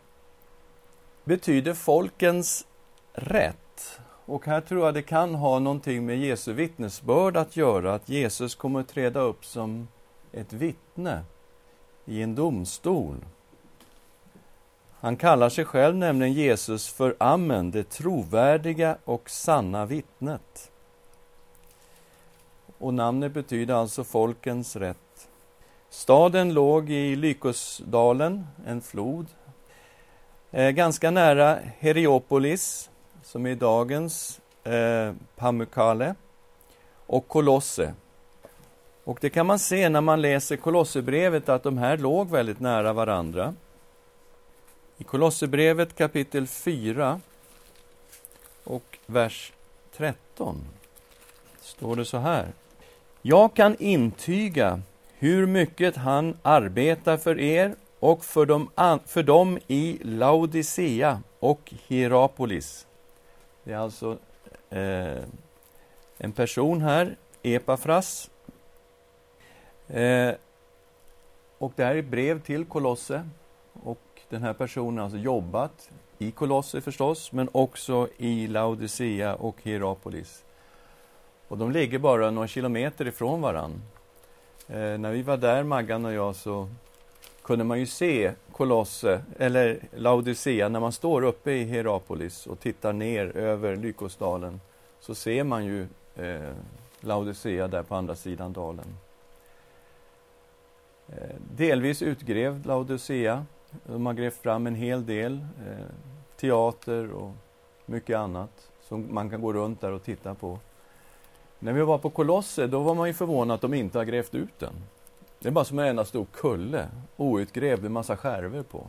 betyder 1.24 1.74
folkens 1.74 2.68
rätt. 3.14 4.00
Och 4.26 4.46
här 4.46 4.62
tror 4.62 4.86
jag 4.86 4.94
det 4.94 5.02
kan 5.02 5.36
ha 5.36 5.60
någonting 5.60 6.06
med 6.06 6.20
Jesu 6.20 6.54
vittnesbörd 6.54 7.38
att 7.38 7.58
göra, 7.58 7.94
att 7.94 8.10
Jesus 8.10 8.56
kommer 8.56 8.80
att 8.80 8.88
träda 8.88 9.20
upp 9.20 9.46
som 9.46 9.88
ett 10.32 10.54
vittne 10.54 11.24
i 12.06 12.22
en 12.22 12.36
domstol. 12.36 13.16
Han 15.00 15.18
kallar 15.18 15.50
sig 15.50 15.66
själv 15.66 15.96
nämligen 15.96 16.34
Jesus 16.34 16.88
för 16.88 17.16
Amen, 17.20 17.72
det 17.72 17.90
trovärdiga 17.90 18.98
och 19.04 19.30
sanna 19.30 19.86
vittnet. 19.86 20.72
Och 22.78 22.94
namnet 22.94 23.34
betyder 23.34 23.74
alltså 23.74 24.04
folkens 24.04 24.76
rätt. 24.76 25.07
Staden 25.98 26.54
låg 26.54 26.90
i 26.90 27.16
Lykosdalen, 27.16 28.48
en 28.66 28.82
flod, 28.82 29.26
eh, 30.52 30.70
ganska 30.70 31.12
nära 31.12 31.60
Heriopolis, 31.80 32.90
som 33.24 33.46
är 33.46 33.56
dagens 33.56 34.42
eh, 34.64 35.14
Pamukkale, 35.36 36.16
och 37.08 37.28
Kolosse. 37.28 37.94
Och 39.04 39.18
det 39.22 39.30
kan 39.30 39.46
man 39.46 39.60
se 39.60 39.90
när 39.90 40.02
man 40.02 40.22
läser 40.22 40.58
Kolosserbrevet 40.58 41.50
att 41.50 41.64
de 41.64 41.78
här 41.78 41.98
låg 41.98 42.30
väldigt 42.30 42.60
nära 42.60 42.94
varandra. 42.94 43.54
I 44.98 45.04
Kolosserbrevet 45.04 45.96
kapitel 45.96 46.48
4 46.48 47.22
och 48.64 48.98
vers 49.06 49.54
13 49.96 50.66
står 51.62 51.96
det 51.96 52.06
så 52.06 52.18
här. 52.18 52.48
Jag 53.22 53.54
kan 53.54 53.76
intyga 53.80 54.82
hur 55.20 55.46
mycket 55.46 55.96
han 55.96 56.38
arbetar 56.42 57.18
för 57.18 57.40
er 57.40 57.76
och 58.00 58.26
för 58.26 58.46
dem, 58.46 58.70
för 59.06 59.24
dem 59.24 59.60
i 59.68 60.00
Laodicea 60.04 61.22
och 61.40 61.74
Hierapolis. 61.88 62.88
Det 63.64 63.74
är 63.74 63.78
alltså 63.78 64.18
eh, 64.70 65.24
en 66.18 66.32
person 66.32 66.82
här, 66.82 67.16
Epafras. 67.44 68.30
Eh, 69.88 70.32
och 71.58 71.74
det 71.76 71.84
här 71.84 71.96
är 71.96 72.00
ett 72.00 72.06
brev 72.06 72.42
till 72.42 72.66
Kolosse. 72.66 73.30
Och 73.84 74.22
den 74.30 74.44
här 74.44 74.54
personen 74.54 74.98
har 74.98 75.04
alltså 75.04 75.18
jobbat 75.18 75.92
i 76.18 76.32
Kolosse 76.32 76.82
förstås, 76.82 77.32
men 77.32 77.50
också 77.52 78.10
i 78.18 78.48
Laodicea 78.48 79.36
och 79.36 79.58
Hierapolis. 79.64 80.44
Och 81.48 81.58
de 81.58 81.72
ligger 81.72 82.00
bara 82.00 82.32
några 82.32 82.48
kilometer 82.48 83.08
ifrån 83.08 83.42
varann. 83.42 83.82
Eh, 84.68 84.98
när 84.98 85.12
vi 85.12 85.22
var 85.22 85.38
där, 85.38 85.64
Maggan 85.64 86.06
och 86.06 86.14
jag, 86.14 86.36
så 86.36 86.68
kunde 87.42 87.66
man 87.66 87.80
ju 87.80 87.86
se 87.86 88.32
Kolosse, 88.52 89.22
eller 89.40 89.80
Laodicea, 89.96 90.70
när 90.70 90.80
man 90.80 90.92
står 90.92 91.22
uppe 91.22 91.52
i 91.52 91.64
Hierapolis 91.64 92.48
och 92.48 92.60
tittar 92.60 92.94
ner 92.94 93.38
över 93.38 93.76
Lykosdalen, 93.76 94.62
så 95.00 95.16
ser 95.16 95.44
man 95.44 95.66
ju 95.66 95.88
eh, 96.16 96.52
Laodicea 97.02 97.68
där 97.68 97.84
på 97.84 97.96
andra 97.96 98.16
sidan 98.16 98.54
dalen. 98.54 98.98
Eh, 101.10 101.36
delvis 101.56 102.02
utgrävd 102.02 102.66
Laodicea. 102.66 103.46
De 103.84 104.06
har 104.06 104.14
grävt 104.14 104.38
fram 104.38 104.68
en 104.68 104.76
hel 104.76 105.06
del 105.06 105.34
eh, 105.68 105.86
teater 106.36 107.12
och 107.12 107.32
mycket 107.86 108.18
annat 108.18 108.72
som 108.82 109.14
man 109.14 109.30
kan 109.30 109.42
gå 109.42 109.54
runt 109.54 109.82
där 109.82 109.92
och 109.92 110.04
titta 110.04 110.36
på. 110.36 110.60
När 111.60 111.74
vi 111.74 111.82
var 111.82 111.98
på 111.98 112.10
Kolosse, 112.10 112.68
då 112.68 112.80
var 112.80 112.96
man 112.96 113.08
ju 113.08 113.14
förvånad 113.14 113.56
att 113.56 113.62
de 113.62 113.74
inte 113.74 113.98
har 113.98 114.06
grävt 114.06 114.36
ut 114.36 114.60
den. 114.60 114.74
Det 115.40 115.48
är 115.48 115.52
bara 115.52 115.66
som 115.66 115.80
en 115.80 115.88
enda 115.88 116.06
stor 116.06 116.26
kulle, 116.34 116.90
outgrävd, 117.16 117.82
med 117.82 117.92
massa 117.92 118.18
skärvor 118.18 118.64
på. 118.64 118.88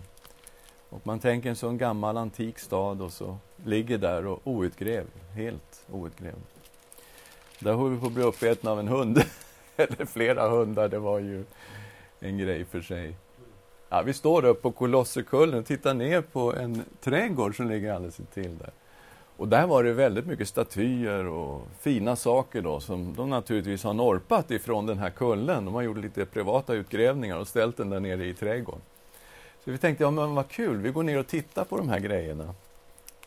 Och 0.88 1.06
man 1.06 1.18
tänker 1.18 1.48
en 1.48 1.56
sån 1.56 1.78
gammal 1.78 2.16
antik 2.16 2.58
stad 2.58 3.02
och 3.02 3.12
så 3.12 3.36
ligger 3.64 3.98
där 3.98 4.26
och 4.26 4.40
outgrävd, 4.44 5.10
helt 5.34 5.86
outgrävd. 5.90 6.42
Där 7.58 7.74
höll 7.74 7.90
vi 7.90 8.00
på 8.00 8.06
att 8.06 8.12
bli 8.12 8.22
uppätna 8.22 8.70
av 8.70 8.80
en 8.80 8.88
hund, 8.88 9.22
eller 9.76 10.04
flera 10.04 10.48
hundar, 10.48 10.88
det 10.88 10.98
var 10.98 11.18
ju 11.18 11.44
en 12.20 12.38
grej 12.38 12.64
för 12.64 12.80
sig. 12.80 13.16
Ja, 13.88 14.02
vi 14.02 14.12
står 14.12 14.44
uppe 14.44 14.62
på 14.62 14.70
Kolossekullen 14.70 15.58
och 15.58 15.66
tittar 15.66 15.94
ner 15.94 16.20
på 16.20 16.54
en 16.54 16.84
trädgård 17.00 17.56
som 17.56 17.68
ligger 17.68 17.92
alldeles 17.92 18.20
intill 18.20 18.58
där. 18.58 18.70
Och 19.38 19.48
där 19.48 19.66
var 19.66 19.84
det 19.84 19.92
väldigt 19.92 20.26
mycket 20.26 20.48
statyer 20.48 21.26
och 21.26 21.62
fina 21.80 22.16
saker 22.16 22.62
då 22.62 22.80
som 22.80 23.14
de 23.14 23.30
naturligtvis 23.30 23.84
har 23.84 23.94
norpat 23.94 24.50
ifrån 24.50 24.86
den 24.86 24.98
här 24.98 25.10
kullen. 25.10 25.64
De 25.64 25.74
har 25.74 25.82
gjort 25.82 25.96
lite 25.96 26.26
privata 26.26 26.74
utgrävningar 26.74 27.38
och 27.38 27.48
ställt 27.48 27.76
den 27.76 27.90
där 27.90 28.00
nere 28.00 28.26
i 28.26 28.34
trädgården. 28.34 28.80
Så 29.64 29.70
vi 29.70 29.78
tänkte, 29.78 30.04
ja 30.04 30.10
men 30.10 30.34
vad 30.34 30.48
kul, 30.48 30.76
vi 30.76 30.90
går 30.90 31.02
ner 31.02 31.18
och 31.18 31.26
tittar 31.26 31.64
på 31.64 31.76
de 31.76 31.88
här 31.88 31.98
grejerna. 31.98 32.54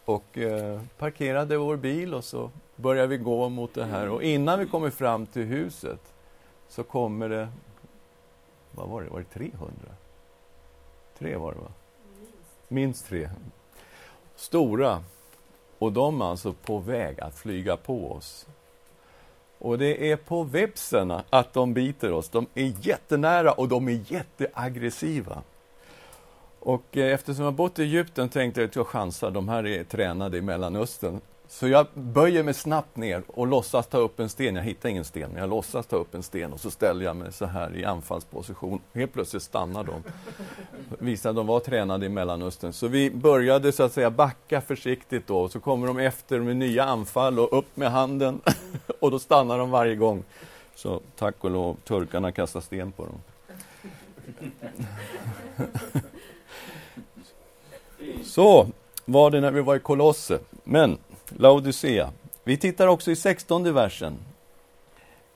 Och 0.05 0.37
eh, 0.37 0.81
parkerade 0.97 1.57
vår 1.57 1.77
bil 1.77 2.13
och 2.13 2.23
så 2.23 2.49
börjar 2.75 3.07
vi 3.07 3.17
gå 3.17 3.49
mot 3.49 3.73
det 3.73 3.85
här. 3.85 4.09
Och 4.09 4.23
innan 4.23 4.59
vi 4.59 4.65
kommer 4.65 4.89
fram 4.89 5.25
till 5.25 5.43
huset 5.43 6.13
så 6.67 6.83
kommer 6.83 7.29
det, 7.29 7.47
vad 8.71 8.89
var 8.89 9.01
det, 9.01 9.09
var 9.09 9.19
det 9.19 9.39
300? 9.39 9.71
Tre 11.19 11.35
var 11.35 11.51
det 11.51 11.59
va? 11.59 11.71
Minst 12.67 13.07
tre. 13.07 13.29
Stora 14.35 15.03
och 15.81 15.91
de 15.91 16.21
är 16.21 16.25
alltså 16.25 16.53
på 16.53 16.79
väg 16.79 17.21
att 17.21 17.35
flyga 17.35 17.77
på 17.77 18.11
oss. 18.11 18.47
Och 19.59 19.77
det 19.77 20.11
är 20.11 20.15
på 20.15 20.43
vepsen 20.43 21.13
att 21.29 21.53
de 21.53 21.73
biter 21.73 22.11
oss. 22.11 22.29
De 22.29 22.47
är 22.53 22.73
jättenära 22.81 23.51
och 23.51 23.67
de 23.67 23.87
är 23.87 23.99
jätteaggressiva. 24.07 25.41
Och 26.59 26.97
eh, 26.97 27.13
eftersom 27.13 27.45
jag 27.45 27.53
bott 27.53 27.79
i 27.79 27.83
Egypten 27.83 28.29
tänkte 28.29 28.61
jag 28.61 28.67
att 28.67 28.75
jag 28.75 28.87
chansar, 28.87 29.31
de 29.31 29.49
här 29.49 29.67
är 29.67 29.83
tränade 29.83 30.37
i 30.37 30.41
Mellanöstern. 30.41 31.21
Så 31.51 31.67
jag 31.67 31.87
böjer 31.93 32.43
mig 32.43 32.53
snabbt 32.53 32.97
ner 32.97 33.23
och 33.27 33.47
låtsas 33.47 33.87
ta 33.87 33.97
upp 33.97 34.19
en 34.19 34.29
sten. 34.29 34.55
Jag 34.55 34.63
hittar 34.63 34.89
ingen 34.89 35.05
sten, 35.05 35.29
men 35.29 35.41
jag 35.41 35.49
låtsas 35.49 35.85
ta 35.85 35.95
upp 35.95 36.15
en 36.15 36.23
sten 36.23 36.53
och 36.53 36.59
så 36.59 36.71
ställer 36.71 37.05
jag 37.05 37.15
mig 37.15 37.33
så 37.33 37.45
här 37.45 37.75
i 37.75 37.85
anfallsposition. 37.85 38.79
Helt 38.93 39.13
plötsligt 39.13 39.43
stannar 39.43 39.83
de. 39.83 40.03
Visar 40.99 41.29
att 41.29 41.35
de 41.35 41.47
var 41.47 41.59
tränade 41.59 42.05
i 42.05 42.09
Mellanöstern. 42.09 42.73
Så 42.73 42.87
vi 42.87 43.11
började 43.11 43.71
så 43.71 43.83
att 43.83 43.93
säga 43.93 44.09
backa 44.09 44.61
försiktigt 44.61 45.27
då. 45.27 45.49
Så 45.49 45.59
kommer 45.59 45.87
de 45.87 45.97
efter 45.97 46.39
med 46.39 46.57
nya 46.57 46.83
anfall 46.83 47.39
och 47.39 47.57
upp 47.57 47.77
med 47.77 47.91
handen. 47.91 48.41
Och 48.99 49.11
då 49.11 49.19
stannar 49.19 49.57
de 49.57 49.71
varje 49.71 49.95
gång. 49.95 50.23
Så 50.75 51.01
tack 51.17 51.35
och 51.43 51.51
lov, 51.51 51.77
turkarna 51.83 52.31
kastar 52.31 52.61
sten 52.61 52.91
på 52.91 53.05
dem. 53.05 53.21
Så 58.23 58.67
var 59.05 59.31
det 59.31 59.41
när 59.41 59.51
vi 59.51 59.61
var 59.61 59.75
i 59.75 59.79
Kolosse. 59.79 60.39
Men 60.63 60.97
Laodicea. 61.37 62.11
Vi 62.43 62.57
tittar 62.57 62.87
också 62.87 63.11
i 63.11 63.15
16 63.15 63.73
versen. 63.73 64.17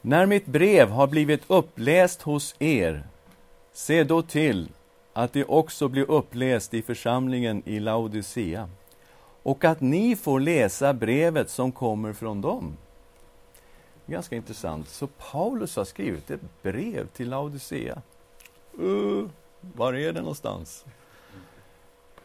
När 0.02 0.26
mitt 0.26 0.46
brev 0.46 0.90
har 0.90 1.08
blivit 1.08 1.42
uppläst 1.48 2.22
hos 2.22 2.56
er, 2.60 3.04
se 3.74 4.04
då 4.04 4.22
till 4.22 4.70
att 5.14 5.34
det 5.34 5.46
också 5.46 5.88
blir 5.88 6.12
uppläst 6.12 6.74
i 6.74 6.82
församlingen 6.82 7.64
i 7.66 7.80
Laodicea 7.80 8.70
och 9.44 9.66
att 9.66 9.82
ni 9.82 10.16
får 10.16 10.40
läsa 10.40 10.94
brevet 10.94 11.50
som 11.50 11.72
kommer 11.72 12.14
från 12.14 12.42
dem. 12.42 12.78
Ganska 14.06 14.36
intressant. 14.36 14.90
Så 14.90 15.08
Paulus 15.08 15.76
har 15.76 15.86
skrivit 15.86 16.32
ett 16.32 16.64
brev 16.64 17.08
till 17.08 17.30
Laodicea. 17.30 18.02
Uh, 18.82 19.30
var 19.62 19.94
är 19.94 20.14
det 20.14 20.20
någonstans? 20.20 20.86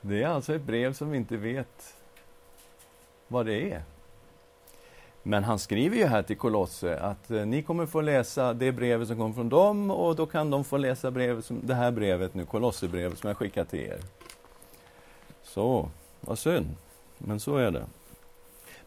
Det 0.00 0.22
är 0.22 0.28
alltså 0.28 0.54
ett 0.54 0.62
brev 0.62 0.92
som 0.92 1.10
vi 1.10 1.16
inte 1.16 1.36
vet 1.36 1.94
vad 3.30 3.46
det 3.46 3.72
är. 3.72 3.82
Men 5.22 5.44
han 5.44 5.58
skriver 5.58 5.96
ju 5.96 6.04
här 6.04 6.22
till 6.22 6.36
Kolosse 6.36 6.98
att 6.98 7.30
eh, 7.30 7.46
ni 7.46 7.62
kommer 7.62 7.86
få 7.86 8.00
läsa 8.00 8.54
det 8.54 8.72
brevet 8.72 9.08
som 9.08 9.16
kom 9.16 9.34
från 9.34 9.48
dem 9.48 9.90
och 9.90 10.16
då 10.16 10.26
kan 10.26 10.50
de 10.50 10.64
få 10.64 10.76
läsa 10.76 11.10
brevet 11.10 11.44
som, 11.44 11.60
det 11.62 11.74
här 11.74 11.90
brevet 11.90 12.34
nu, 12.34 12.44
Kolossebrevet 12.44 13.18
som 13.18 13.28
jag 13.28 13.36
skickat 13.36 13.70
till 13.70 13.80
er. 13.80 13.98
Så, 15.42 15.88
vad 16.20 16.38
synd. 16.38 16.76
Men 17.18 17.40
så 17.40 17.56
är 17.56 17.70
det. 17.70 17.84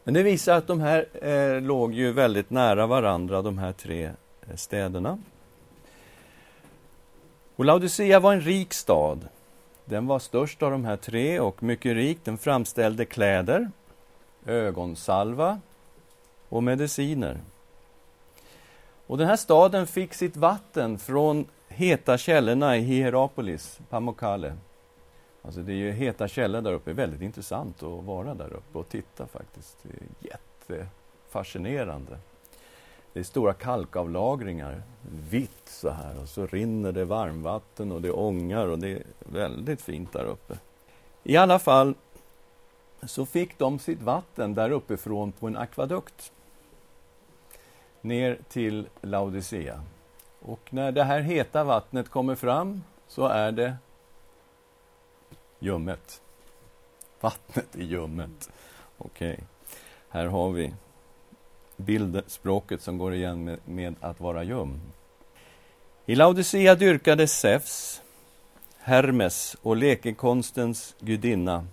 Men 0.04 0.14
det 0.14 0.24
visar 0.24 0.58
att 0.58 0.68
de 0.68 0.80
här 0.80 1.08
eh, 1.28 1.62
låg 1.62 1.94
ju 1.94 2.12
väldigt 2.12 2.50
nära 2.50 2.88
varandra, 2.88 3.42
de 3.42 3.58
här 3.58 3.72
tre 3.72 4.06
eh, 4.06 4.56
städerna. 4.56 5.20
Och 7.56 7.66
Laodicea 7.66 8.20
var 8.20 8.34
en 8.34 8.42
rik 8.42 8.74
stad. 8.74 9.28
Den 9.86 10.08
var 10.08 10.20
störst 10.20 10.64
av 10.64 10.72
de 10.72 10.86
här 10.86 10.98
tre 10.98 11.40
och 11.40 11.64
mycket 11.64 11.96
rik. 11.96 12.20
Den 12.24 12.38
framställde 12.38 13.06
kläder, 13.06 13.72
ögonsalva 14.46 15.60
och 16.50 16.64
mediciner. 16.64 17.38
Och 19.08 19.18
den 19.18 19.28
här 19.28 19.36
staden 19.36 19.88
fick 19.88 20.14
sitt 20.14 20.38
vatten 20.38 21.00
från 21.00 21.46
heta 21.68 22.18
källorna 22.18 22.78
i 22.78 22.80
Hierapolis, 22.80 23.80
Pamukkale. 23.90 24.56
Alltså 25.42 25.62
det 25.62 25.74
är 25.74 25.76
ju 25.76 25.92
heta 25.92 26.28
källor 26.28 26.62
där 26.62 26.74
uppe, 26.74 26.94
väldigt 26.94 27.22
intressant 27.22 27.84
att 27.84 28.04
vara 28.04 28.34
där 28.34 28.54
uppe 28.54 28.78
och 28.78 28.90
titta 28.90 29.28
faktiskt. 29.28 29.78
Det 29.82 29.90
är 29.90 30.32
jättefascinerande. 30.70 32.18
Det 33.14 33.20
är 33.20 33.24
stora 33.24 33.54
kalkavlagringar, 33.54 34.84
vitt 35.30 35.70
så 35.70 35.90
här 35.90 36.22
och 36.22 36.30
så 36.30 36.48
rinner 36.48 36.92
det 36.92 37.06
varmvatten 37.06 37.92
och 37.92 38.02
det 38.02 38.12
ångar 38.12 38.68
och 38.68 38.80
det 38.80 38.90
är 38.90 39.04
väldigt 39.20 39.82
fint 39.82 40.14
där 40.14 40.26
uppe. 40.26 40.58
I 41.24 41.38
alla 41.38 41.60
fall 41.60 41.96
så 43.08 43.26
fick 43.26 43.58
de 43.58 43.80
sitt 43.80 44.02
vatten 44.02 44.54
där 44.54 44.70
uppifrån 44.70 45.32
på 45.32 45.48
en 45.48 45.58
akvadukt 45.58 46.32
ner 48.02 48.40
till 48.50 48.88
Laodicea. 49.02 49.82
Och 50.40 50.74
när 50.74 50.92
det 50.92 51.04
här 51.04 51.20
heta 51.20 51.64
vattnet 51.64 52.10
kommer 52.10 52.36
fram 52.36 52.84
så 53.08 53.28
är 53.28 53.52
det 53.52 53.76
ljummet. 55.60 56.22
Vattnet 57.20 57.76
är 57.76 57.84
ljummet. 57.84 58.50
Okej, 58.98 59.34
okay. 59.34 59.46
här 60.10 60.26
har 60.26 60.52
vi 60.52 60.74
bildspråket 61.78 62.82
som 62.82 62.98
går 62.98 63.14
igen 63.14 63.44
med, 63.44 63.60
med 63.66 63.96
att 64.00 64.20
vara 64.20 64.44
ljum. 64.44 64.82
I 66.06 66.16
Laodicea 66.16 66.76
dyrkades 66.76 67.40
Zeus, 67.40 68.02
Hermes 68.78 69.58
och 69.62 69.76
lekekonstens 69.76 70.96
gudinna 71.00 71.68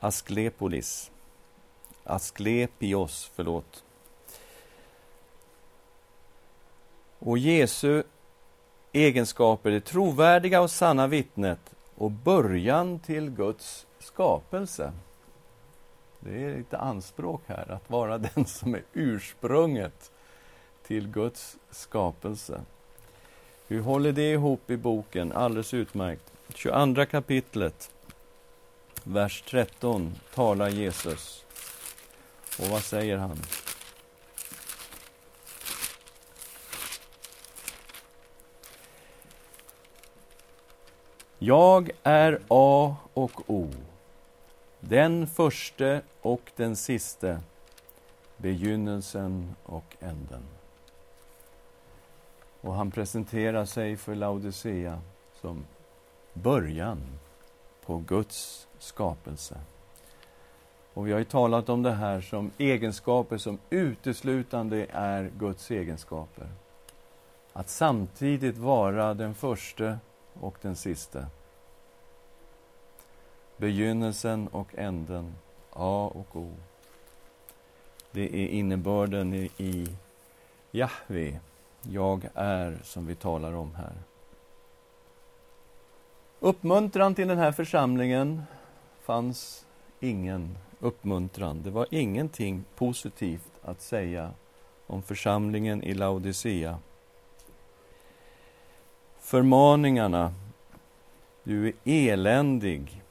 Asklepolis. 0.00 1.10
Asklepios, 2.04 3.30
förlåt. 3.34 3.84
Och 7.18 7.38
Jesu 7.38 8.02
egenskaper, 8.92 9.70
det 9.70 9.80
trovärdiga 9.80 10.60
och 10.60 10.70
sanna 10.70 11.06
vittnet 11.06 11.74
och 11.94 12.10
början 12.10 12.98
till 12.98 13.30
Guds 13.30 13.86
skapelse. 13.98 14.92
Det 16.20 16.44
är 16.44 16.56
lite 16.56 16.78
anspråk 16.78 17.42
här, 17.46 17.70
att 17.70 17.90
vara 17.90 18.18
den 18.34 18.46
som 18.46 18.74
är 18.74 18.82
ursprunget 18.92 20.10
till 20.86 21.08
Guds 21.08 21.56
skapelse. 21.70 22.60
Hur 23.68 23.80
håller 23.80 24.12
det 24.12 24.32
ihop 24.32 24.70
i 24.70 24.76
boken? 24.76 25.32
Alldeles 25.32 25.74
utmärkt. 25.74 26.32
22 26.54 27.06
kapitlet, 27.06 27.90
vers 29.04 29.42
13, 29.46 30.14
talar 30.34 30.68
Jesus. 30.68 31.44
Och 32.58 32.66
vad 32.66 32.82
säger 32.82 33.16
han? 33.16 33.38
Jag 41.38 41.90
är 42.02 42.40
A 42.48 42.96
och 43.14 43.50
O, 43.50 43.70
den 44.80 45.26
förste 45.26 46.02
och 46.20 46.52
den 46.56 46.76
siste, 46.76 47.40
begynnelsen 48.36 49.54
och 49.62 49.96
änden. 50.00 50.42
Och 52.60 52.74
han 52.74 52.90
presenterar 52.90 53.64
sig 53.64 53.96
för 53.96 54.14
Laodicea 54.14 55.00
som 55.40 55.64
början 56.32 57.18
på 57.88 57.98
Guds 57.98 58.68
skapelse. 58.78 59.60
Och 60.94 61.06
vi 61.06 61.12
har 61.12 61.18
ju 61.18 61.24
talat 61.24 61.68
om 61.68 61.82
det 61.82 61.92
här 61.92 62.20
som 62.20 62.50
egenskaper 62.58 63.38
som 63.38 63.58
uteslutande 63.70 64.86
är 64.92 65.30
Guds 65.38 65.70
egenskaper. 65.70 66.48
Att 67.52 67.68
samtidigt 67.68 68.58
vara 68.58 69.14
den 69.14 69.34
förste 69.34 69.98
och 70.40 70.58
den 70.62 70.76
siste. 70.76 71.26
Begynnelsen 73.56 74.48
och 74.48 74.74
änden, 74.74 75.34
A 75.70 76.10
och 76.14 76.36
O. 76.36 76.54
Det 78.10 78.22
är 78.24 78.48
innebörden 78.48 79.34
i, 79.34 79.50
i 79.56 79.96
Jahve, 80.70 81.40
jag 81.82 82.28
är, 82.34 82.78
som 82.82 83.06
vi 83.06 83.14
talar 83.14 83.52
om 83.52 83.74
här. 83.74 84.07
Uppmuntran 86.40 87.14
till 87.14 87.28
den 87.28 87.38
här 87.38 87.52
församlingen 87.52 88.42
fanns 89.02 89.66
ingen 90.00 90.58
uppmuntran. 90.80 91.62
Det 91.62 91.70
var 91.70 91.86
ingenting 91.90 92.64
positivt 92.76 93.50
att 93.62 93.80
säga 93.80 94.30
om 94.86 95.02
församlingen 95.02 95.82
i 95.82 95.94
Laodicea. 95.94 96.78
Förmaningarna 99.18 100.34
Du 101.42 101.68
är 101.68 101.72
eländig, 101.84 103.02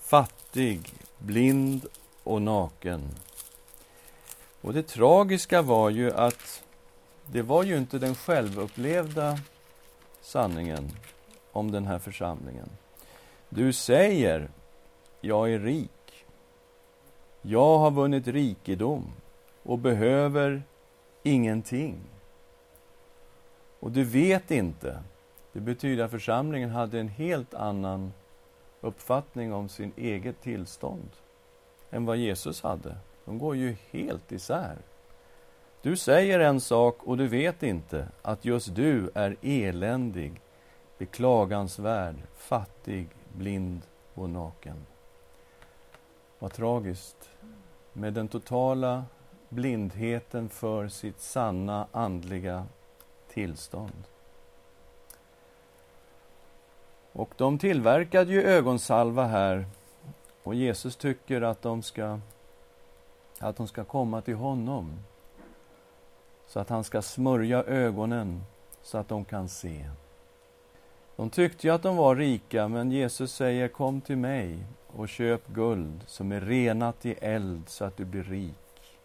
fattig, 0.00 0.92
blind 1.18 1.86
och 2.24 2.42
naken. 2.42 3.08
Och 4.60 4.72
det 4.72 4.82
tragiska 4.82 5.62
var 5.62 5.90
ju 5.90 6.12
att 6.12 6.62
det 7.26 7.42
var 7.42 7.62
ju 7.62 7.76
inte 7.76 7.98
den 7.98 8.14
självupplevda 8.14 9.38
sanningen 10.20 10.90
om 11.52 11.70
den 11.70 11.86
här 11.86 11.98
församlingen. 11.98 12.68
Du 13.48 13.72
säger, 13.72 14.50
jag 15.20 15.52
är 15.52 15.58
rik. 15.58 16.26
Jag 17.42 17.78
har 17.78 17.90
vunnit 17.90 18.26
rikedom 18.26 19.12
och 19.62 19.78
behöver 19.78 20.62
ingenting. 21.22 21.96
Och 23.80 23.92
du 23.92 24.04
vet 24.04 24.50
inte. 24.50 25.02
Det 25.52 25.60
betyder 25.60 26.04
att 26.04 26.10
församlingen 26.10 26.70
hade 26.70 27.00
en 27.00 27.08
helt 27.08 27.54
annan 27.54 28.12
uppfattning 28.80 29.52
om 29.52 29.68
sin 29.68 29.92
eget 29.96 30.40
tillstånd 30.40 31.08
än 31.90 32.06
vad 32.06 32.16
Jesus 32.16 32.62
hade. 32.62 32.96
De 33.24 33.38
går 33.38 33.56
ju 33.56 33.76
helt 33.90 34.32
isär. 34.32 34.76
Du 35.82 35.96
säger 35.96 36.40
en 36.40 36.60
sak 36.60 37.02
och 37.02 37.16
du 37.16 37.26
vet 37.26 37.62
inte 37.62 38.08
att 38.22 38.44
just 38.44 38.74
du 38.74 39.10
är 39.14 39.36
eländig, 39.42 40.40
beklagansvärd, 41.00 42.16
fattig, 42.36 43.08
blind 43.32 43.82
och 44.14 44.30
naken. 44.30 44.86
Vad 46.38 46.52
tragiskt 46.52 47.30
med 47.92 48.12
den 48.12 48.28
totala 48.28 49.04
blindheten 49.48 50.48
för 50.48 50.88
sitt 50.88 51.20
sanna 51.20 51.86
andliga 51.92 52.66
tillstånd. 53.28 54.04
Och 57.12 57.30
de 57.36 57.58
tillverkade 57.58 58.32
ju 58.32 58.42
ögonsalva 58.42 59.24
här 59.24 59.66
och 60.42 60.54
Jesus 60.54 60.96
tycker 60.96 61.42
att 61.42 61.62
de 61.62 61.82
ska, 61.82 62.20
att 63.38 63.56
de 63.56 63.68
ska 63.68 63.84
komma 63.84 64.20
till 64.20 64.34
honom 64.34 64.98
så 66.46 66.60
att 66.60 66.68
han 66.68 66.84
ska 66.84 67.02
smörja 67.02 67.64
ögonen 67.64 68.44
så 68.82 68.98
att 68.98 69.08
de 69.08 69.24
kan 69.24 69.48
se. 69.48 69.90
De 71.20 71.30
tyckte 71.30 71.66
ju 71.66 71.72
att 71.72 71.82
de 71.82 71.96
var 71.96 72.16
rika, 72.16 72.68
men 72.68 72.92
Jesus 72.92 73.32
säger 73.34 73.68
kom 73.68 74.00
till 74.00 74.16
mig 74.16 74.58
och 74.86 75.08
köp 75.08 75.48
guld 75.48 76.02
som 76.06 76.32
är 76.32 76.40
renat 76.40 77.06
i 77.06 77.12
eld 77.12 77.68
så 77.68 77.84
att 77.84 77.96
du 77.96 78.04
blir 78.04 78.22
rik. 78.22 78.98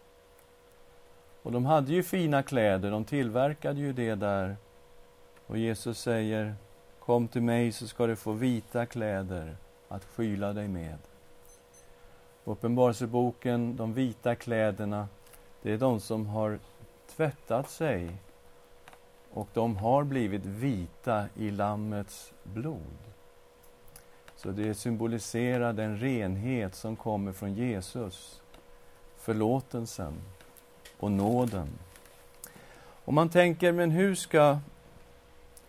Och 1.42 1.52
de 1.52 1.66
hade 1.66 1.92
ju 1.92 2.02
fina 2.02 2.42
kläder, 2.42 2.90
de 2.90 3.04
tillverkade 3.04 3.80
ju 3.80 3.92
det 3.92 4.14
där. 4.14 4.56
Och 5.46 5.58
Jesus 5.58 6.00
säger 6.00 6.54
Kom 6.98 7.28
till 7.28 7.42
mig 7.42 7.72
så 7.72 7.88
ska 7.88 8.06
du 8.06 8.16
få 8.16 8.32
vita 8.32 8.86
kläder 8.86 9.56
att 9.88 10.04
skyla 10.04 10.52
dig 10.52 10.68
med. 10.68 10.98
Uppenbarelseboken, 12.44 13.76
de 13.76 13.94
vita 13.94 14.34
kläderna, 14.34 15.08
det 15.62 15.72
är 15.72 15.78
de 15.78 16.00
som 16.00 16.26
har 16.26 16.58
tvättat 17.16 17.70
sig 17.70 18.16
och 19.36 19.48
de 19.52 19.76
har 19.76 20.04
blivit 20.04 20.46
vita 20.46 21.26
i 21.34 21.50
Lammets 21.50 22.32
blod. 22.42 22.98
Så 24.36 24.48
det 24.48 24.74
symboliserar 24.74 25.72
den 25.72 25.98
renhet 25.98 26.74
som 26.74 26.96
kommer 26.96 27.32
från 27.32 27.54
Jesus, 27.54 28.42
förlåtelsen 29.16 30.14
och 30.98 31.12
nåden. 31.12 31.68
Om 33.04 33.14
man 33.14 33.28
tänker, 33.28 33.72
men 33.72 33.90
hur 33.90 34.14
ska 34.14 34.58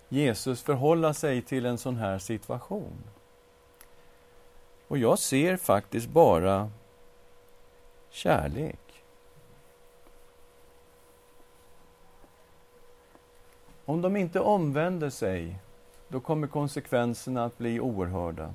Jesus 0.10 0.62
förhålla 0.62 1.14
sig 1.14 1.42
till 1.42 1.66
en 1.66 1.78
sån 1.78 1.96
här 1.96 2.20
situation? 2.20 3.04
Och 4.88 4.98
jag 4.98 5.20
ser 5.20 5.58
faktiskt 5.58 6.10
bara 6.10 6.72
kärlek. 8.10 8.87
Om 13.90 14.02
de 14.02 14.16
inte 14.16 14.40
omvänder 14.40 15.10
sig, 15.10 15.60
då 16.08 16.20
kommer 16.20 16.48
konsekvenserna 16.48 17.46
att 17.46 17.58
bli 17.58 17.80
oerhörda. 17.80 18.54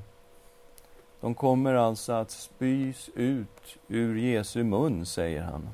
De 1.21 1.35
kommer 1.35 1.75
alltså 1.75 2.13
att 2.13 2.31
spys 2.31 3.11
ut 3.15 3.79
ur 3.89 4.17
Jesu 4.17 4.65
mun, 4.65 5.07
säger 5.07 5.43
han. 5.43 5.69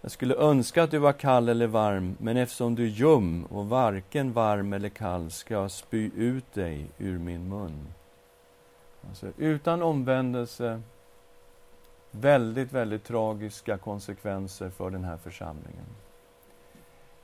Jag 0.00 0.10
skulle 0.10 0.34
önska 0.34 0.82
att 0.82 0.90
du 0.90 0.98
var 0.98 1.12
kall 1.12 1.48
eller 1.48 1.66
varm, 1.66 2.16
men 2.20 2.36
eftersom 2.36 2.74
du 2.74 2.84
är 2.84 2.88
ljum 2.88 3.44
och 3.44 3.68
varken 3.68 4.32
varm 4.32 4.72
eller 4.72 4.88
kall 4.88 5.30
ska 5.30 5.54
jag 5.54 5.70
spy 5.70 6.10
ut 6.16 6.52
dig 6.54 6.86
ur 6.98 7.18
min 7.18 7.48
mun. 7.48 7.86
Alltså, 9.08 9.26
utan 9.36 9.82
omvändelse, 9.82 10.82
väldigt, 12.10 12.72
väldigt 12.72 13.04
tragiska 13.04 13.78
konsekvenser 13.78 14.70
för 14.70 14.90
den 14.90 15.04
här 15.04 15.16
församlingen. 15.16 15.86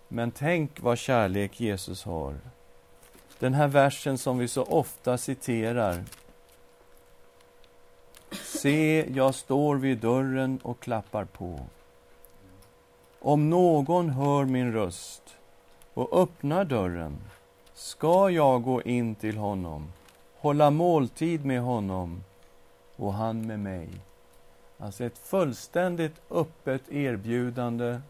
Men 0.08 0.30
tänk 0.30 0.80
vad 0.80 0.98
kärlek 0.98 1.60
Jesus 1.60 2.04
har. 2.04 2.34
Den 3.38 3.54
här 3.54 3.68
versen 3.68 4.18
som 4.18 4.38
vi 4.38 4.48
så 4.48 4.62
ofta 4.62 5.18
citerar. 5.18 6.04
Se, 8.32 9.06
jag 9.14 9.34
står 9.34 9.76
vid 9.76 9.98
dörren 9.98 10.60
och 10.62 10.80
klappar 10.80 11.24
på. 11.24 11.60
Om 13.18 13.50
någon 13.50 14.10
hör 14.10 14.44
min 14.44 14.72
röst 14.72 15.22
och 15.94 16.22
öppnar 16.22 16.64
dörren 16.64 17.16
ska 17.74 18.30
jag 18.30 18.62
gå 18.62 18.82
in 18.82 19.14
till 19.14 19.36
honom, 19.36 19.92
hålla 20.36 20.70
måltid 20.70 21.44
med 21.44 21.60
honom 21.60 22.24
och 22.96 23.12
han 23.12 23.46
med 23.46 23.60
mig. 23.60 23.88
Alltså 24.78 25.04
ett 25.04 25.18
fullständigt 25.18 26.14
öppet 26.30 26.92
erbjudande 26.92 28.00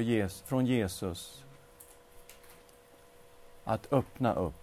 Jesus, 0.00 0.42
från 0.42 0.66
Jesus 0.66 1.44
att 3.64 3.92
öppna 3.92 4.34
upp. 4.34 4.54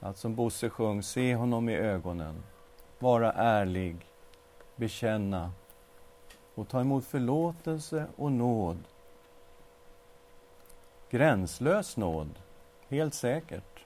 Att 0.00 0.16
som 0.16 0.34
Bosse 0.34 0.70
sjöng, 0.70 1.02
se 1.02 1.34
honom 1.34 1.68
i 1.68 1.76
ögonen, 1.76 2.42
vara 2.98 3.32
ärlig, 3.32 3.96
bekänna 4.76 5.52
och 6.54 6.68
ta 6.68 6.80
emot 6.80 7.04
förlåtelse 7.04 8.06
och 8.16 8.32
nåd. 8.32 8.78
Gränslös 11.10 11.96
nåd, 11.96 12.30
helt 12.88 13.14
säkert. 13.14 13.84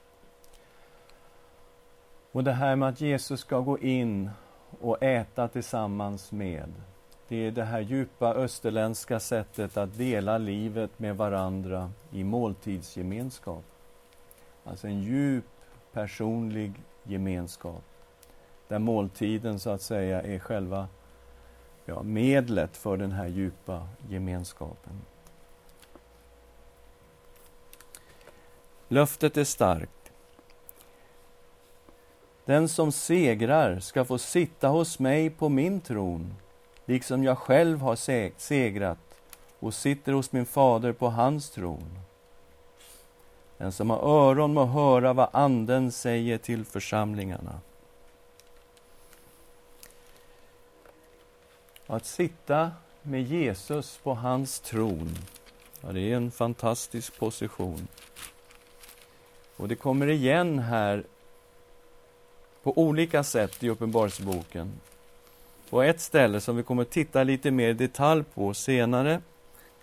Och 2.31 2.43
det 2.43 2.51
här 2.51 2.75
med 2.75 2.89
att 2.89 3.01
Jesus 3.01 3.39
ska 3.39 3.59
gå 3.59 3.79
in 3.79 4.29
och 4.81 5.03
äta 5.03 5.47
tillsammans 5.47 6.31
med 6.31 6.73
det 7.31 7.47
är 7.47 7.51
det 7.51 7.63
här 7.63 7.79
djupa 7.79 8.33
österländska 8.33 9.19
sättet 9.19 9.77
att 9.77 9.97
dela 9.97 10.37
livet 10.37 10.99
med 10.99 11.17
varandra 11.17 11.91
i 12.11 12.23
måltidsgemenskap. 12.23 13.63
Alltså 14.63 14.87
en 14.87 15.01
djup 15.01 15.45
personlig 15.91 16.73
gemenskap. 17.03 17.83
Där 18.67 18.79
måltiden 18.79 19.59
så 19.59 19.69
att 19.69 19.81
säga 19.81 20.21
är 20.21 20.39
själva 20.39 20.87
ja, 21.85 22.03
medlet 22.03 22.77
för 22.77 22.97
den 22.97 23.11
här 23.11 23.27
djupa 23.27 23.87
gemenskapen. 24.09 25.01
Löftet 28.87 29.37
är 29.37 29.43
starkt. 29.43 30.11
Den 32.45 32.69
som 32.69 32.91
segrar 32.91 33.79
ska 33.79 34.05
få 34.05 34.17
sitta 34.17 34.67
hos 34.67 34.99
mig 34.99 35.29
på 35.29 35.49
min 35.49 35.81
tron 35.81 36.35
liksom 36.85 37.23
jag 37.23 37.37
själv 37.37 37.81
har 37.81 37.95
segrat 38.39 38.97
och 39.59 39.73
sitter 39.73 40.13
hos 40.13 40.31
min 40.31 40.45
fader 40.45 40.93
på 40.93 41.09
hans 41.09 41.49
tron. 41.49 41.99
Den 43.57 43.71
som 43.71 43.89
har 43.89 43.97
öron 43.97 44.53
må 44.53 44.65
höra 44.65 45.13
vad 45.13 45.29
Anden 45.31 45.91
säger 45.91 46.37
till 46.37 46.65
församlingarna. 46.65 47.59
Att 51.87 52.05
sitta 52.05 52.71
med 53.01 53.23
Jesus 53.23 53.99
på 54.03 54.13
hans 54.13 54.59
tron, 54.59 55.15
ja, 55.81 55.91
det 55.91 56.11
är 56.11 56.15
en 56.15 56.31
fantastisk 56.31 57.19
position. 57.19 57.87
Och 59.55 59.67
det 59.67 59.75
kommer 59.75 60.07
igen 60.07 60.59
här 60.59 61.03
på 62.63 62.77
olika 62.77 63.23
sätt 63.23 63.63
i 63.63 63.69
Uppenbarelseboken. 63.69 64.71
På 65.71 65.81
ett 65.81 66.01
ställe 66.01 66.41
som 66.41 66.57
vi 66.57 66.63
kommer 66.63 66.83
titta 66.83 67.23
lite 67.23 67.51
mer 67.51 67.69
i 67.69 67.73
detalj 67.73 68.23
på 68.33 68.53
senare, 68.53 69.21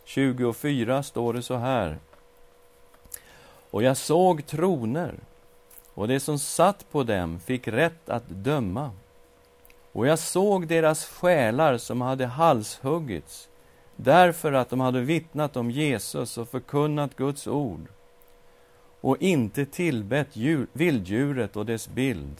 24, 0.05 1.03
står 1.03 1.33
det 1.33 1.43
så 1.43 1.57
här. 1.57 1.99
Och 3.71 3.83
jag 3.83 3.97
såg 3.97 4.47
troner, 4.47 5.15
och 5.95 6.09
det 6.09 6.21
som 6.21 6.39
satt 6.39 6.91
på 6.91 7.03
dem 7.03 7.41
fick 7.41 7.69
rätt 7.69 8.09
att 8.09 8.29
döma. 8.29 8.91
Och 9.93 10.07
jag 10.07 10.19
såg 10.19 10.67
deras 10.67 11.05
själar 11.05 11.79
som 11.79 12.01
hade 12.01 12.27
halshuggits 12.27 13.49
därför 13.97 14.53
att 14.53 14.71
de 14.71 14.81
hade 14.81 15.01
vittnat 15.01 15.57
om 15.57 15.71
Jesus 15.71 16.39
och 16.39 16.49
förkunnat 16.49 17.17
Guds 17.17 17.47
ord 17.47 17.87
och 19.01 19.23
inte 19.23 19.67
tillbett 19.67 20.37
vilddjuret 20.73 21.57
och 21.57 21.67
dess 21.67 21.89
bild 21.89 22.37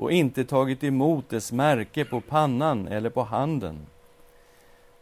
och 0.00 0.12
inte 0.12 0.44
tagit 0.44 0.84
emot 0.84 1.28
dess 1.28 1.52
märke 1.52 2.04
på 2.04 2.20
pannan 2.20 2.88
eller 2.88 3.10
på 3.10 3.22
handen. 3.22 3.86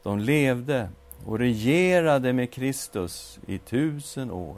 De 0.02 0.18
levde 0.18 0.90
och 1.26 1.38
regerade 1.38 2.32
med 2.32 2.52
Kristus 2.52 3.38
i 3.46 3.58
tusen 3.58 4.30
år. 4.30 4.56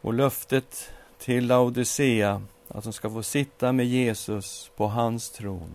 Och 0.00 0.14
löftet 0.14 0.90
till 1.18 1.46
Laodicea 1.46 2.42
att 2.68 2.84
de 2.84 2.92
ska 2.92 3.10
få 3.10 3.22
sitta 3.22 3.72
med 3.72 3.86
Jesus 3.86 4.70
på 4.76 4.86
hans 4.86 5.30
tron. 5.30 5.74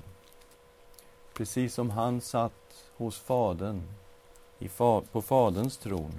Precis 1.34 1.74
som 1.74 1.89
han 1.89 2.22
satt 2.22 2.86
hos 2.98 3.20
Fadern, 3.20 3.84
i 4.60 4.70
fa 4.70 5.02
på 5.12 5.22
Faderns 5.22 5.78
tron. 5.78 6.12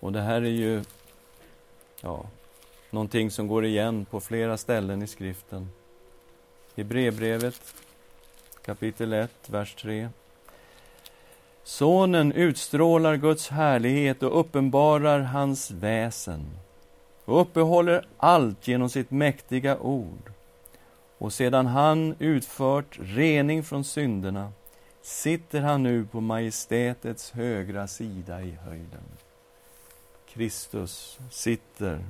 Och 0.00 0.12
det 0.12 0.20
här 0.20 0.42
är 0.42 0.50
ju 0.50 0.82
ja, 2.00 2.26
Någonting 2.90 3.30
som 3.30 3.48
går 3.48 3.64
igen 3.64 4.04
på 4.04 4.20
flera 4.20 4.56
ställen 4.56 5.02
i 5.02 5.06
skriften. 5.06 5.70
I 6.74 6.84
brevbrevet 6.84 7.74
kapitel 8.64 9.12
1, 9.12 9.30
vers 9.46 9.74
3. 9.74 10.08
Sonen 11.64 12.32
utstrålar 12.32 13.16
Guds 13.16 13.48
härlighet 13.48 14.22
och 14.22 14.40
uppenbarar 14.40 15.20
hans 15.20 15.70
väsen 15.70 16.46
och 17.24 17.40
uppehåller 17.40 18.06
allt 18.16 18.68
genom 18.68 18.90
sitt 18.90 19.10
mäktiga 19.10 19.78
ord. 19.78 20.32
Och 21.18 21.32
sedan 21.32 21.66
han 21.66 22.14
utfört 22.18 22.98
rening 23.00 23.62
från 23.62 23.84
synderna 23.84 24.52
sitter 25.02 25.60
han 25.60 25.82
nu 25.82 26.06
på 26.06 26.20
majestätets 26.20 27.30
högra 27.30 27.88
sida 27.88 28.42
i 28.42 28.50
höjden. 28.50 29.04
Kristus 30.28 31.18
sitter 31.30 32.04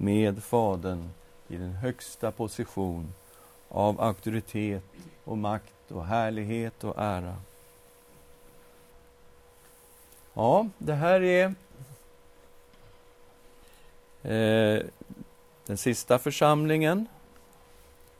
med 0.00 0.42
Fadern 0.42 1.10
i 1.48 1.56
den 1.56 1.72
högsta 1.72 2.30
position 2.32 3.14
av 3.68 4.00
auktoritet 4.00 4.82
och 5.24 5.38
makt 5.38 5.92
och 5.92 6.06
härlighet 6.06 6.84
och 6.84 6.94
ära. 6.98 7.36
Ja, 10.34 10.68
det 10.78 10.94
här 10.94 11.22
är 11.22 11.54
eh, 14.22 14.82
den 15.66 15.76
sista 15.76 16.18
församlingen. 16.18 17.06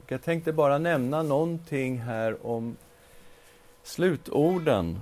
Jag 0.07 0.23
tänkte 0.23 0.53
bara 0.53 0.77
nämna 0.77 1.23
någonting 1.23 1.99
här 1.99 2.45
om 2.45 2.77
slutorden 3.83 4.99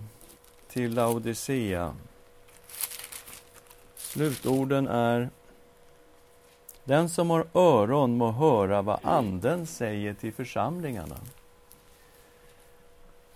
till 0.67 0.93
Laodicea. 0.93 1.95
Slutorden 3.95 4.87
är 4.87 5.29
den 6.87 7.09
som 7.09 7.29
har 7.29 7.47
öron 7.53 8.17
må 8.17 8.31
höra 8.31 8.81
vad 8.81 8.99
Anden 9.03 9.65
säger 9.65 10.13
till 10.13 10.33
församlingarna. 10.33 11.15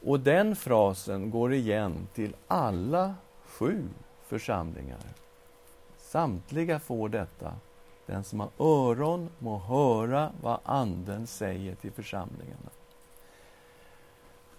Och 0.06 0.20
den 0.20 0.56
frasen 0.56 1.30
går 1.30 1.54
igen 1.54 2.08
till 2.14 2.36
alla 2.48 3.16
sju 3.46 3.90
församlingar. 4.28 5.00
Samtliga 5.98 6.80
får 6.80 7.10
detta. 7.10 7.54
Den 8.06 8.24
som 8.24 8.40
har 8.40 8.50
öron 8.60 9.30
må 9.40 9.58
höra 9.58 10.32
vad 10.42 10.60
Anden 10.64 11.28
säger 11.28 11.76
till 11.76 11.92
församlingarna. 11.92 12.70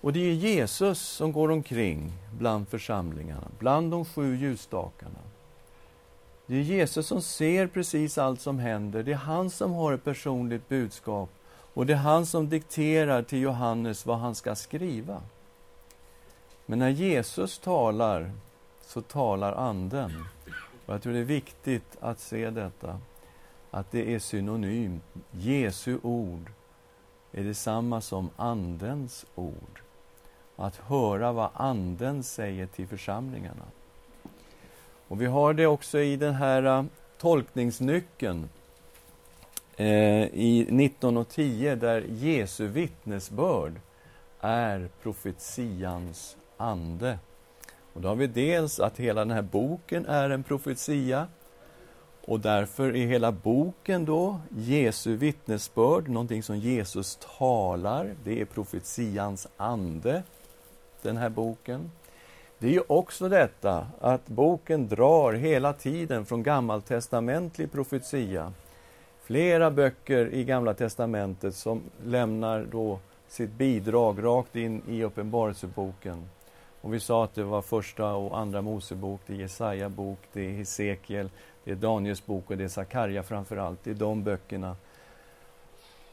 Och 0.01 0.13
det 0.13 0.21
är 0.21 0.35
Jesus 0.35 1.01
som 1.01 1.33
går 1.33 1.51
omkring 1.51 2.13
bland 2.39 2.69
församlingarna, 2.69 3.49
bland 3.59 3.91
de 3.91 4.05
sju 4.05 4.37
ljusstakarna. 4.37 5.19
Det 6.53 6.59
är 6.59 6.63
Jesus 6.63 7.07
som 7.07 7.23
ser 7.23 7.67
precis 7.67 8.19
allt 8.19 8.41
som 8.41 8.59
händer. 8.59 9.03
Det 9.03 9.13
är 9.13 9.17
han 9.17 9.51
som 9.51 9.73
har 9.73 9.93
ett 9.93 10.05
personligt 10.05 10.69
budskap 10.69 11.31
och 11.75 11.87
det 11.87 11.93
är 11.93 11.97
han 11.97 12.27
som 12.27 12.49
dikterar 12.49 13.23
till 13.23 13.41
Johannes 13.41 14.07
vad 14.07 14.19
han 14.19 14.35
ska 14.35 14.55
skriva. 14.55 15.23
Men 16.67 16.79
när 16.79 16.89
Jesus 16.89 17.59
talar 17.59 18.33
så 18.81 19.01
talar 19.01 19.53
Anden. 19.53 20.25
Och 20.87 20.95
jag 20.95 21.03
tror 21.03 21.13
det 21.13 21.19
är 21.19 21.25
viktigt 21.25 21.97
att 22.01 22.21
se 22.21 22.51
detta, 22.51 23.01
att 23.71 23.91
det 23.91 24.15
är 24.15 24.19
synonymt. 24.19 25.05
Jesu 25.31 25.99
ord 26.03 26.51
är 27.33 27.45
detsamma 27.45 28.01
som 28.01 28.31
Andens 28.37 29.27
ord. 29.35 29.81
Att 30.57 30.77
höra 30.77 31.33
vad 31.33 31.51
Anden 31.55 32.23
säger 32.23 32.67
till 32.67 32.89
församlingarna. 32.89 33.65
Och 35.13 35.21
vi 35.21 35.27
har 35.27 35.55
det 35.55 35.67
också 35.67 35.99
i 35.99 36.17
den 36.17 36.35
här 36.35 36.67
uh, 36.79 36.85
tolkningsnyckeln 37.19 38.49
eh, 39.77 40.25
i 40.25 40.67
19 40.71 41.17
och 41.17 41.29
10 41.29 41.75
där 41.75 42.05
Jesu 42.09 42.67
vittnesbörd 42.67 43.73
är 44.41 44.89
profetians 45.03 46.37
ande. 46.57 47.19
Och 47.93 48.01
då 48.01 48.09
har 48.09 48.15
vi 48.15 48.27
dels 48.27 48.81
att 48.81 48.99
hela 48.99 49.21
den 49.21 49.31
här 49.31 49.43
boken 49.43 50.07
är 50.07 50.31
en 50.31 50.43
profetia 50.43 51.27
och 52.25 52.41
därför 52.41 52.97
är 52.97 53.07
hela 53.07 53.33
boken 53.33 54.05
då 54.05 54.41
Jesu 54.57 55.17
vittnesbörd, 55.17 56.09
någonting 56.09 56.43
som 56.43 56.59
Jesus 56.59 57.19
talar. 57.39 58.15
Det 58.25 58.41
är 58.41 58.45
profetians 58.45 59.49
ande, 59.57 60.23
den 61.03 61.17
här 61.17 61.29
boken. 61.29 61.91
Det 62.63 62.69
är 62.69 62.73
ju 62.73 62.83
också 62.87 63.29
detta 63.29 63.87
att 64.01 64.29
boken 64.29 64.89
drar 64.89 65.33
hela 65.33 65.73
tiden 65.73 66.27
från 66.27 66.43
gammaltestamentlig 66.43 67.73
profetia. 67.73 68.53
Flera 69.23 69.71
böcker 69.71 70.35
i 70.35 70.45
Gamla 70.45 70.75
testamentet 70.75 71.55
som 71.55 71.83
lämnar 72.05 72.67
då 72.73 72.99
sitt 73.29 73.51
bidrag 73.51 74.25
rakt 74.25 74.57
in 74.57 74.83
i 74.89 75.03
Uppenbarelseboken. 75.03 76.29
Och 76.81 76.95
vi 76.95 77.01
sa 77.01 77.25
att 77.25 77.35
det 77.35 77.45
var 77.45 77.63
första 77.63 78.15
och 78.15 78.39
andra 78.39 78.63
Mosebok, 78.63 79.21
det 79.27 79.33
är 79.33 79.37
Jesaja 79.37 79.89
bok, 79.89 80.19
det 80.33 80.41
är 80.41 80.53
Hesekiel, 80.53 81.31
det 81.65 81.71
är 81.71 81.77
Daniels 81.77 82.27
bok 82.27 82.51
och 82.51 82.57
det 82.57 82.65
är 82.65 82.69
Sakarja 82.69 83.23
framför 83.23 83.57
allt. 83.57 83.79
Det 83.85 83.91
är 83.91 83.95
de 83.95 84.23
böckerna. 84.23 84.77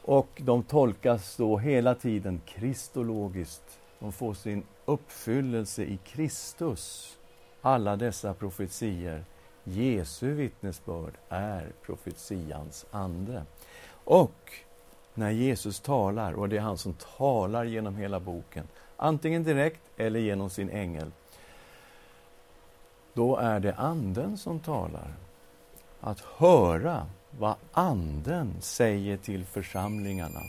Och 0.02 0.28
de 0.36 0.62
tolkas 0.62 1.36
då 1.36 1.58
hela 1.58 1.94
tiden 1.94 2.40
kristologiskt. 2.46 3.78
De 3.98 4.12
får 4.12 4.34
sin 4.34 4.62
uppfyllelse 4.90 5.82
i 5.84 5.98
Kristus. 6.04 7.16
Alla 7.62 7.96
dessa 7.96 8.34
profetier. 8.34 9.24
Jesu 9.64 10.34
vittnesbörd 10.34 11.12
är 11.28 11.72
profetians 11.82 12.86
ande. 12.90 13.42
Och 14.04 14.52
när 15.14 15.30
Jesus 15.30 15.80
talar, 15.80 16.32
och 16.32 16.48
det 16.48 16.56
är 16.56 16.60
han 16.60 16.78
som 16.78 16.94
talar 17.16 17.64
genom 17.64 17.96
hela 17.96 18.20
boken, 18.20 18.68
antingen 18.96 19.44
direkt 19.44 19.80
eller 19.96 20.20
genom 20.20 20.50
sin 20.50 20.70
ängel, 20.70 21.10
då 23.12 23.36
är 23.36 23.60
det 23.60 23.74
Anden 23.74 24.38
som 24.38 24.60
talar. 24.60 25.14
Att 26.00 26.20
höra 26.20 27.06
vad 27.38 27.54
Anden 27.72 28.54
säger 28.60 29.16
till 29.16 29.44
församlingarna. 29.44 30.40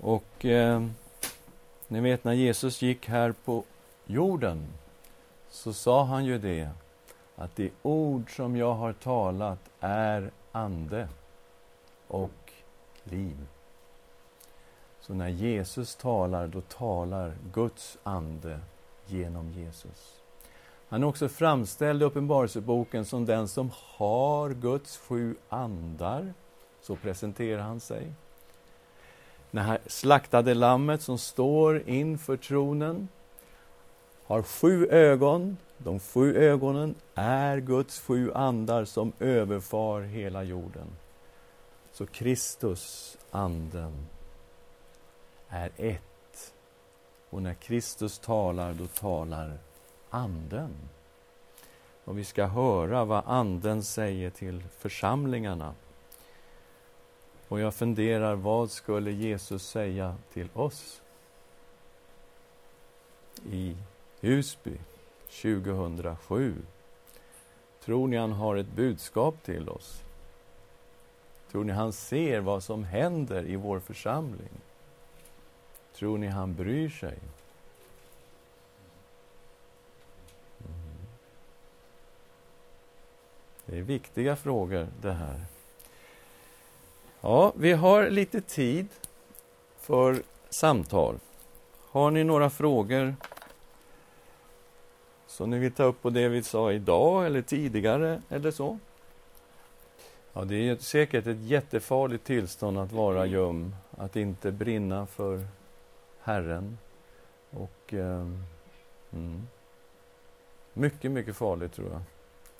Och 0.00 0.44
eh, 0.44 0.86
ni 1.92 2.00
vet 2.00 2.24
när 2.24 2.32
Jesus 2.32 2.82
gick 2.82 3.08
här 3.08 3.32
på 3.32 3.64
jorden 4.06 4.66
så 5.50 5.72
sa 5.72 6.04
han 6.04 6.24
ju 6.24 6.38
det 6.38 6.68
att 7.36 7.56
det 7.56 7.70
ord 7.82 8.36
som 8.36 8.56
jag 8.56 8.74
har 8.74 8.92
talat 8.92 9.58
är 9.80 10.30
ande 10.52 11.08
och 12.08 12.52
liv. 13.04 13.46
Så 15.00 15.14
när 15.14 15.28
Jesus 15.28 15.96
talar, 15.96 16.46
då 16.46 16.60
talar 16.60 17.34
Guds 17.52 17.98
ande 18.02 18.60
genom 19.06 19.52
Jesus. 19.52 20.20
Han 20.88 21.02
är 21.02 21.06
också 21.06 21.28
framställd 21.28 22.02
i 22.02 22.04
Uppenbarelseboken 22.04 23.04
som 23.04 23.26
den 23.26 23.48
som 23.48 23.70
har 23.74 24.50
Guds 24.50 24.98
sju 24.98 25.36
andar. 25.48 26.34
Så 26.80 26.96
presenterar 26.96 27.62
han 27.62 27.80
sig. 27.80 28.12
Det 29.52 29.60
här 29.60 29.78
slaktade 29.86 30.54
lammet 30.54 31.02
som 31.02 31.18
står 31.18 31.88
inför 31.88 32.36
tronen 32.36 33.08
har 34.24 34.42
sju 34.42 34.86
ögon. 34.86 35.56
De 35.78 36.00
sju 36.00 36.36
ögonen 36.36 36.94
är 37.14 37.58
Guds 37.58 38.00
sju 38.00 38.32
andar 38.32 38.84
som 38.84 39.12
överfar 39.18 40.00
hela 40.00 40.42
jorden. 40.42 40.86
Så 41.92 42.06
Kristus, 42.06 43.16
Anden, 43.30 44.06
är 45.48 45.70
ett. 45.76 46.54
Och 47.30 47.42
när 47.42 47.54
Kristus 47.54 48.18
talar, 48.18 48.72
då 48.72 48.86
talar 48.86 49.58
Anden. 50.10 50.74
Och 52.04 52.18
vi 52.18 52.24
ska 52.24 52.44
höra 52.46 53.04
vad 53.04 53.22
Anden 53.26 53.82
säger 53.82 54.30
till 54.30 54.62
församlingarna. 54.78 55.74
Och 57.52 57.60
jag 57.60 57.74
funderar, 57.74 58.34
vad 58.34 58.70
skulle 58.70 59.10
Jesus 59.10 59.66
säga 59.66 60.16
till 60.32 60.48
oss 60.54 61.02
i 63.50 63.76
Husby 64.20 64.78
2007? 65.42 66.54
Tror 67.84 68.08
ni 68.08 68.16
han 68.16 68.32
har 68.32 68.56
ett 68.56 68.72
budskap 68.72 69.42
till 69.42 69.68
oss? 69.68 70.02
Tror 71.50 71.64
ni 71.64 71.72
han 71.72 71.92
ser 71.92 72.40
vad 72.40 72.62
som 72.62 72.84
händer 72.84 73.46
i 73.46 73.56
vår 73.56 73.80
församling? 73.80 74.60
Tror 75.94 76.18
ni 76.18 76.26
han 76.26 76.54
bryr 76.54 76.88
sig? 76.88 77.18
Mm. 80.58 81.06
Det 83.66 83.78
är 83.78 83.82
viktiga 83.82 84.36
frågor 84.36 84.88
det 85.02 85.12
här. 85.12 85.46
Ja, 87.24 87.52
vi 87.56 87.72
har 87.72 88.10
lite 88.10 88.40
tid 88.40 88.86
för 89.78 90.22
samtal. 90.50 91.18
Har 91.90 92.10
ni 92.10 92.24
några 92.24 92.50
frågor 92.50 93.14
som 95.26 95.50
ni 95.50 95.58
vill 95.58 95.72
ta 95.72 95.84
upp 95.84 96.02
på 96.02 96.10
det 96.10 96.28
vi 96.28 96.42
sa 96.42 96.72
idag 96.72 97.26
eller 97.26 97.42
tidigare 97.42 98.22
eller 98.28 98.50
så? 98.50 98.78
Ja, 100.32 100.44
det 100.44 100.68
är 100.68 100.76
säkert 100.76 101.26
ett 101.26 101.40
jättefarligt 101.40 102.24
tillstånd 102.24 102.78
att 102.78 102.92
vara 102.92 103.26
ljum, 103.26 103.74
att 103.90 104.16
inte 104.16 104.52
brinna 104.52 105.06
för 105.06 105.46
Herren. 106.20 106.78
Och 107.50 107.94
eh, 107.94 108.26
mm, 109.12 109.46
Mycket, 110.72 111.10
mycket 111.10 111.36
farligt 111.36 111.72
tror 111.72 111.88
jag. 111.90 112.02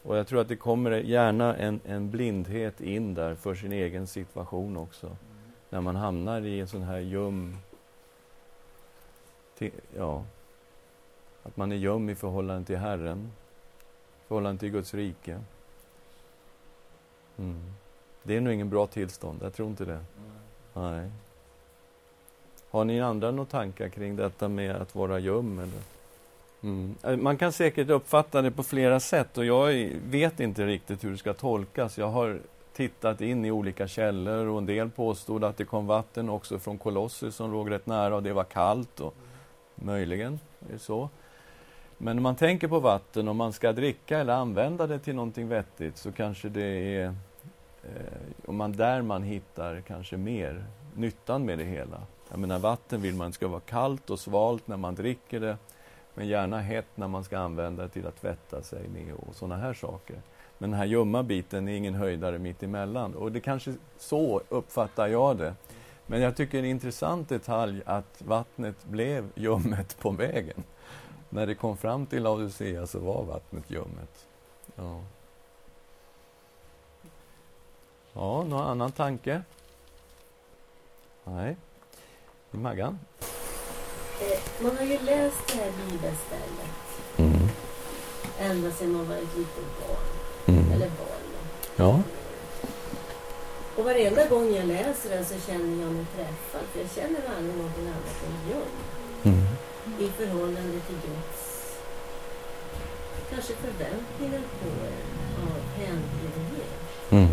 Och 0.03 0.17
jag 0.17 0.27
tror 0.27 0.41
att 0.41 0.49
det 0.49 0.57
kommer 0.57 0.91
gärna 0.91 1.57
en, 1.57 1.81
en 1.85 2.11
blindhet 2.11 2.81
in 2.81 3.15
där 3.15 3.35
för 3.35 3.55
sin 3.55 3.73
egen 3.73 4.07
situation 4.07 4.77
också. 4.77 5.17
när 5.71 5.81
man 5.81 5.97
hamnar 5.97 6.41
i 6.41 6.61
en 6.61 6.69
sån 6.69 6.83
här 6.83 6.99
ljum... 6.99 7.57
Ja, 9.97 10.25
att 11.43 11.57
man 11.57 11.73
är 11.73 11.77
ljum 11.77 12.09
i 12.09 12.15
förhållande 12.15 12.67
till 12.67 12.77
Herren, 12.77 13.33
i 14.25 14.29
förhållande 14.29 14.61
till 14.61 14.71
Guds 14.71 14.95
rike. 14.95 15.41
Mm. 17.39 17.73
Det 18.23 18.37
är 18.37 18.41
nog 18.41 18.55
ingen 18.55 18.71
bra 18.71 18.87
tillstånd, 18.87 19.39
jag 19.43 19.55
tror 19.55 19.69
inte 19.69 19.85
det. 19.85 19.93
Mm. 19.93 20.33
Nej. 20.73 21.11
Har 22.71 22.85
ni 22.85 23.01
andra 23.01 23.31
några 23.31 23.51
tankar 23.51 23.89
kring 23.89 24.17
detta 24.17 24.49
med 24.49 24.77
att 24.77 24.95
vara 24.95 25.19
ljum? 25.19 25.59
Eller? 25.59 25.81
Mm. 26.63 26.97
Man 27.23 27.37
kan 27.37 27.53
säkert 27.53 27.91
uppfatta 27.91 28.43
det 28.43 28.51
på 28.51 28.63
flera 28.63 29.01
sätt 29.01 29.39
och 29.39 29.45
jag 29.45 29.91
vet 30.07 30.41
inte 30.41 30.67
riktigt 30.67 31.05
hur 31.05 31.11
det 31.11 31.19
ska 31.19 31.35
tolkas. 31.35 31.99
Jag 31.99 32.09
har 32.09 32.41
tittat 32.73 33.21
in 33.21 33.45
i 33.45 33.51
olika 33.51 33.89
källor 33.89 34.47
och 34.47 34.59
en 34.59 34.67
del 34.67 34.91
påstod 34.91 35.45
att 35.45 35.57
det 35.57 35.65
kom 35.65 35.87
vatten 35.87 36.29
också 36.29 36.59
från 36.59 36.79
Kolossus 36.79 37.37
som 37.37 37.53
låg 37.53 37.71
rätt 37.71 37.87
nära 37.87 38.17
och 38.17 38.23
det 38.23 38.33
var 38.33 38.45
kallt. 38.45 39.01
Och 39.01 39.15
möjligen 39.75 40.41
är 40.69 40.73
det 40.73 40.79
så. 40.79 41.09
Men 41.99 42.17
om 42.17 42.23
man 42.23 42.37
tänker 42.37 42.69
på 42.69 42.81
vatten, 42.81 43.29
om 43.29 43.37
man 43.37 43.53
ska 43.53 43.73
dricka 43.73 44.19
eller 44.19 44.33
använda 44.33 44.87
det 44.87 44.99
till 44.99 45.15
någonting 45.15 45.49
vettigt 45.49 45.97
så 45.97 46.13
kanske 46.13 46.49
det 46.49 46.97
är 46.97 47.07
eh, 47.83 47.91
om 48.47 48.57
man 48.57 48.73
där 48.73 49.03
man 49.03 49.23
hittar 49.23 49.81
kanske 49.81 50.17
mer 50.17 50.65
nyttan 50.95 51.45
med 51.45 51.59
det 51.59 51.65
hela. 51.65 52.03
Jag 52.31 52.39
menar 52.39 52.59
vatten 52.59 53.03
vill 53.03 53.15
man 53.15 53.33
ska 53.33 53.49
vara 53.49 53.61
kallt 53.61 54.11
och 54.11 54.19
svalt 54.19 54.69
när 54.69 54.77
man 54.77 54.95
dricker 54.95 55.41
det 55.41 55.57
men 56.15 56.29
gärna 56.29 56.61
hett 56.61 56.87
när 56.95 57.09
man 57.09 57.25
ska 57.25 57.39
använda 57.39 57.83
det 57.83 57.89
till 57.89 58.07
att 58.07 58.21
tvätta 58.21 58.63
sig 58.63 58.89
med 58.89 59.15
och 59.15 59.35
sådana 59.35 59.57
här 59.57 59.75
saker. 59.75 60.23
Men 60.59 60.71
den 60.71 60.79
här 60.79 60.87
ljumma 60.87 61.23
biten 61.23 61.69
är 61.69 61.77
ingen 61.77 61.95
höjdare 61.95 62.39
mitt 62.39 62.63
emellan. 62.63 63.15
Och 63.15 63.33
det 63.33 63.41
kanske 63.41 63.75
så 63.99 64.43
uppfattar 64.49 65.07
jag 65.07 65.37
det. 65.37 65.55
Men 66.07 66.21
jag 66.21 66.37
tycker 66.37 66.59
en 66.59 66.65
intressant 66.65 67.29
detalj 67.29 67.83
att 67.87 68.23
vattnet 68.23 68.85
blev 68.85 69.31
ljummet 69.35 69.99
på 69.99 70.11
vägen. 70.11 70.63
När 71.29 71.47
det 71.47 71.55
kom 71.55 71.77
fram 71.77 72.07
till 72.07 72.23
Laodicea 72.23 72.87
så 72.87 72.99
var 72.99 73.25
vattnet 73.25 73.71
ljummet. 73.71 74.29
Ja. 74.77 75.01
Ja, 78.13 78.43
någon 78.43 78.67
annan 78.67 78.93
tanke? 78.93 79.43
Nej. 81.25 81.57
Maggan? 82.51 82.99
Eh, 84.23 84.39
man 84.65 84.77
har 84.77 84.85
ju 84.85 84.99
läst 84.99 85.47
det 85.47 85.55
här 85.55 85.73
bibelstället 85.85 86.75
mm. 87.17 87.49
ända 88.41 88.71
sedan 88.71 88.93
man 88.93 89.09
var 89.09 89.17
ett 89.17 89.37
litet 89.37 89.69
barn. 89.81 90.09
Mm. 90.47 90.73
Eller 90.73 90.89
barn. 90.89 91.27
Ja. 91.77 92.03
Och 93.77 93.85
varenda 93.85 94.27
gång 94.27 94.55
jag 94.55 94.67
läser 94.67 95.11
den 95.11 95.25
så 95.25 95.35
känner 95.47 95.83
jag 95.83 95.93
mig 95.93 96.07
träffad. 96.17 96.67
För 96.73 96.81
jag 96.81 96.91
känner 96.91 97.21
aldrig 97.37 97.57
någonting 97.57 97.87
annat 97.87 98.19
än 98.27 98.49
ljum. 98.49 98.75
Mm. 99.25 99.47
I 99.99 100.09
förhållande 100.09 100.81
till 100.87 100.97
Guds 101.07 101.53
kanske 103.31 103.53
förväntningar 103.55 104.43
på 104.61 104.69
er 104.69 105.03
av 105.43 105.61
hängivenhet. 105.77 106.81
Mm. 107.11 107.29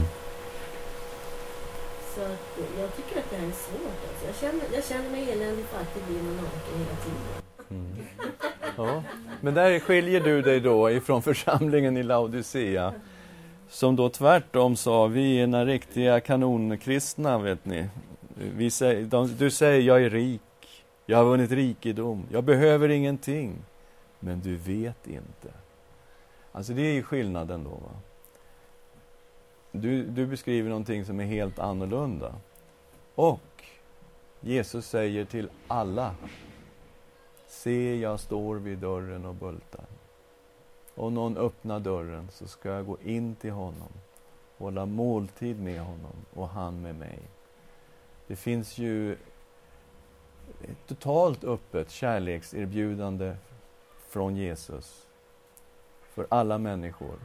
Jag 2.89 3.05
tycker 3.05 3.19
att 3.19 3.29
det 3.29 3.35
här 3.35 3.47
är 3.47 3.51
svårt. 3.51 3.99
Alltså. 4.09 4.25
Jag, 4.25 4.35
känner, 4.35 4.75
jag 4.75 4.85
känner 4.85 5.09
mig 5.09 5.31
eländig, 5.31 5.65
fattig, 5.65 6.03
blir 6.07 6.19
och 6.19 6.35
naken 6.35 6.77
hela 6.77 6.95
tiden. 7.03 7.39
Mm. 7.69 7.97
Ja. 8.77 9.03
Men 9.41 9.53
där 9.53 9.79
skiljer 9.79 10.21
du 10.21 10.41
dig 10.41 10.59
då 10.59 10.91
ifrån 10.91 11.21
församlingen 11.21 11.97
i 11.97 12.03
Laodicea 12.03 12.93
som 13.69 13.95
då 13.95 14.09
tvärtom 14.09 14.75
sa, 14.75 15.07
vi 15.07 15.41
är 15.41 15.47
den 15.47 15.65
riktiga 15.65 16.19
kanonkristna, 16.19 17.37
vet 17.37 17.65
ni. 17.65 17.89
Vi 18.35 18.71
säger, 18.71 19.05
de, 19.05 19.35
du 19.37 19.51
säger, 19.51 19.81
jag 19.81 20.03
är 20.03 20.09
rik, 20.09 20.41
jag 21.05 21.17
har 21.17 21.25
vunnit 21.25 21.51
rikedom, 21.51 22.25
jag 22.31 22.43
behöver 22.43 22.89
ingenting. 22.89 23.55
Men 24.19 24.39
du 24.39 24.55
vet 24.55 25.07
inte. 25.07 25.53
Alltså 26.51 26.73
det 26.73 26.81
är 26.81 26.93
ju 26.93 27.03
skillnaden 27.03 27.63
då. 27.63 27.69
Va? 27.69 27.99
Du, 29.71 30.03
du 30.03 30.25
beskriver 30.25 30.69
någonting 30.69 31.05
som 31.05 31.19
är 31.19 31.25
helt 31.25 31.59
annorlunda. 31.59 32.35
Och 33.19 33.63
Jesus 34.39 34.85
säger 34.87 35.25
till 35.25 35.49
alla 35.67 36.15
Se, 37.47 37.95
jag 37.95 38.19
står 38.19 38.55
vid 38.55 38.77
dörren 38.77 39.25
och 39.25 39.35
bultar. 39.35 39.85
Om 40.95 41.13
någon 41.13 41.37
öppnar 41.37 41.79
dörren 41.79 42.29
så 42.31 42.47
ska 42.47 42.69
jag 42.69 42.85
gå 42.85 42.97
in 43.03 43.35
till 43.35 43.51
honom, 43.51 43.89
hålla 44.57 44.85
måltid 44.85 45.61
med 45.61 45.81
honom 45.81 46.25
och 46.33 46.49
han 46.49 46.81
med 46.81 46.95
mig. 46.95 47.19
Det 48.27 48.35
finns 48.35 48.77
ju 48.77 49.13
ett 50.61 50.87
totalt 50.87 51.43
öppet 51.43 51.89
kärlekserbjudande 51.89 53.35
från 54.07 54.35
Jesus 54.35 55.07
för 56.01 56.27
alla 56.29 56.57
människor 56.57 57.19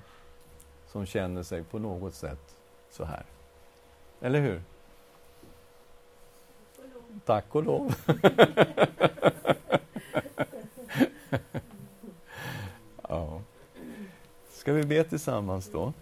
som 0.87 1.07
känner 1.07 1.43
sig 1.43 1.65
på 1.65 1.79
något 1.79 2.15
sätt 2.15 2.57
så 2.91 3.05
här. 3.05 3.25
Eller 4.21 4.41
hur? 4.41 4.63
Tack 7.25 7.55
och 7.55 7.65
lov. 7.65 7.95
ja. 13.09 13.41
Ska 14.51 14.73
vi 14.73 14.83
be 14.83 15.05
tillsammans 15.05 15.71
då? 15.73 15.93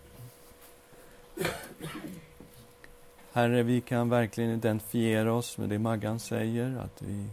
Herre, 3.32 3.62
vi 3.62 3.80
kan 3.80 4.08
verkligen 4.08 4.50
identifiera 4.50 5.34
oss 5.34 5.58
med 5.58 5.68
det 5.68 5.78
Maggan 5.78 6.20
säger, 6.20 6.78
att 6.78 7.02
vi 7.02 7.26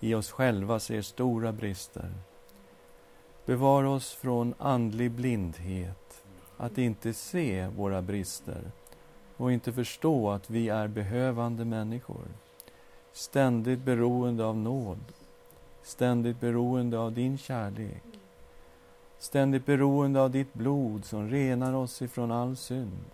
i 0.00 0.14
oss 0.14 0.30
själva 0.30 0.80
ser 0.80 1.02
stora 1.02 1.52
brister. 1.52 2.10
Bevara 3.46 3.90
oss 3.90 4.14
från 4.14 4.54
andlig 4.58 5.10
blindhet, 5.10 6.24
att 6.56 6.78
inte 6.78 7.14
se 7.14 7.66
våra 7.66 8.02
brister 8.02 8.62
och 9.36 9.52
inte 9.52 9.72
förstå 9.72 10.30
att 10.30 10.50
vi 10.50 10.68
är 10.68 10.88
behövande 10.88 11.64
människor. 11.64 12.24
Ständigt 13.16 13.78
beroende 13.78 14.44
av 14.44 14.56
nåd, 14.56 14.98
ständigt 15.82 16.40
beroende 16.40 16.98
av 16.98 17.12
din 17.12 17.38
kärlek. 17.38 18.02
Ständigt 19.18 19.66
beroende 19.66 20.20
av 20.20 20.30
ditt 20.30 20.54
blod 20.54 21.04
som 21.04 21.30
renar 21.30 21.72
oss 21.74 22.02
ifrån 22.02 22.32
all 22.32 22.56
synd. 22.56 23.04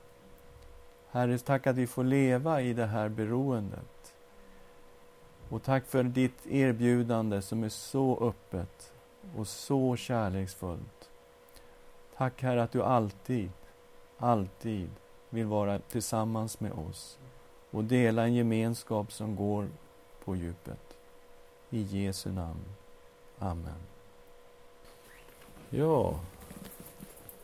Herre, 1.11 1.38
tack 1.38 1.66
att 1.66 1.76
vi 1.76 1.86
får 1.86 2.05
leva 2.05 2.62
i 2.62 2.72
det 2.72 2.86
här 2.86 3.09
beroendet. 3.09 4.14
Och 5.48 5.62
tack 5.62 5.86
för 5.86 6.03
ditt 6.03 6.46
erbjudande 6.46 7.42
som 7.42 7.64
är 7.64 7.68
så 7.68 8.18
öppet 8.20 8.92
och 9.36 9.48
så 9.48 9.96
kärleksfullt. 9.96 11.11
Tack 12.16 12.42
Herre 12.42 12.62
att 12.62 12.72
du 12.72 12.82
alltid, 12.82 13.51
alltid 14.18 14.90
vill 15.30 15.46
vara 15.46 15.78
tillsammans 15.78 16.61
med 16.61 16.72
oss 16.72 17.18
och 17.70 17.84
dela 17.84 18.22
en 18.22 18.34
gemenskap 18.34 19.12
som 19.12 19.36
går 19.36 19.68
på 20.31 20.37
djupet. 20.37 20.99
I 21.70 21.83
Jesu 21.83 22.33
namn. 22.33 22.64
Amen. 23.39 23.81
Ja, 25.70 26.20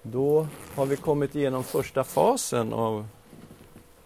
då 0.02 0.48
har 0.74 0.86
vi 0.86 0.96
kommit 0.96 1.34
igenom 1.34 1.64
första 1.64 2.04
fasen 2.04 2.72
av 2.72 3.06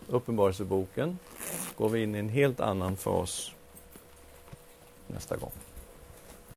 Uppenbarelseboken. 0.08 1.18
går 1.76 1.88
vi 1.88 2.02
in 2.02 2.14
i 2.14 2.18
en 2.18 2.28
helt 2.28 2.60
annan 2.60 2.96
fas 2.96 3.50
nästa 5.06 5.36
gång. 5.36 5.52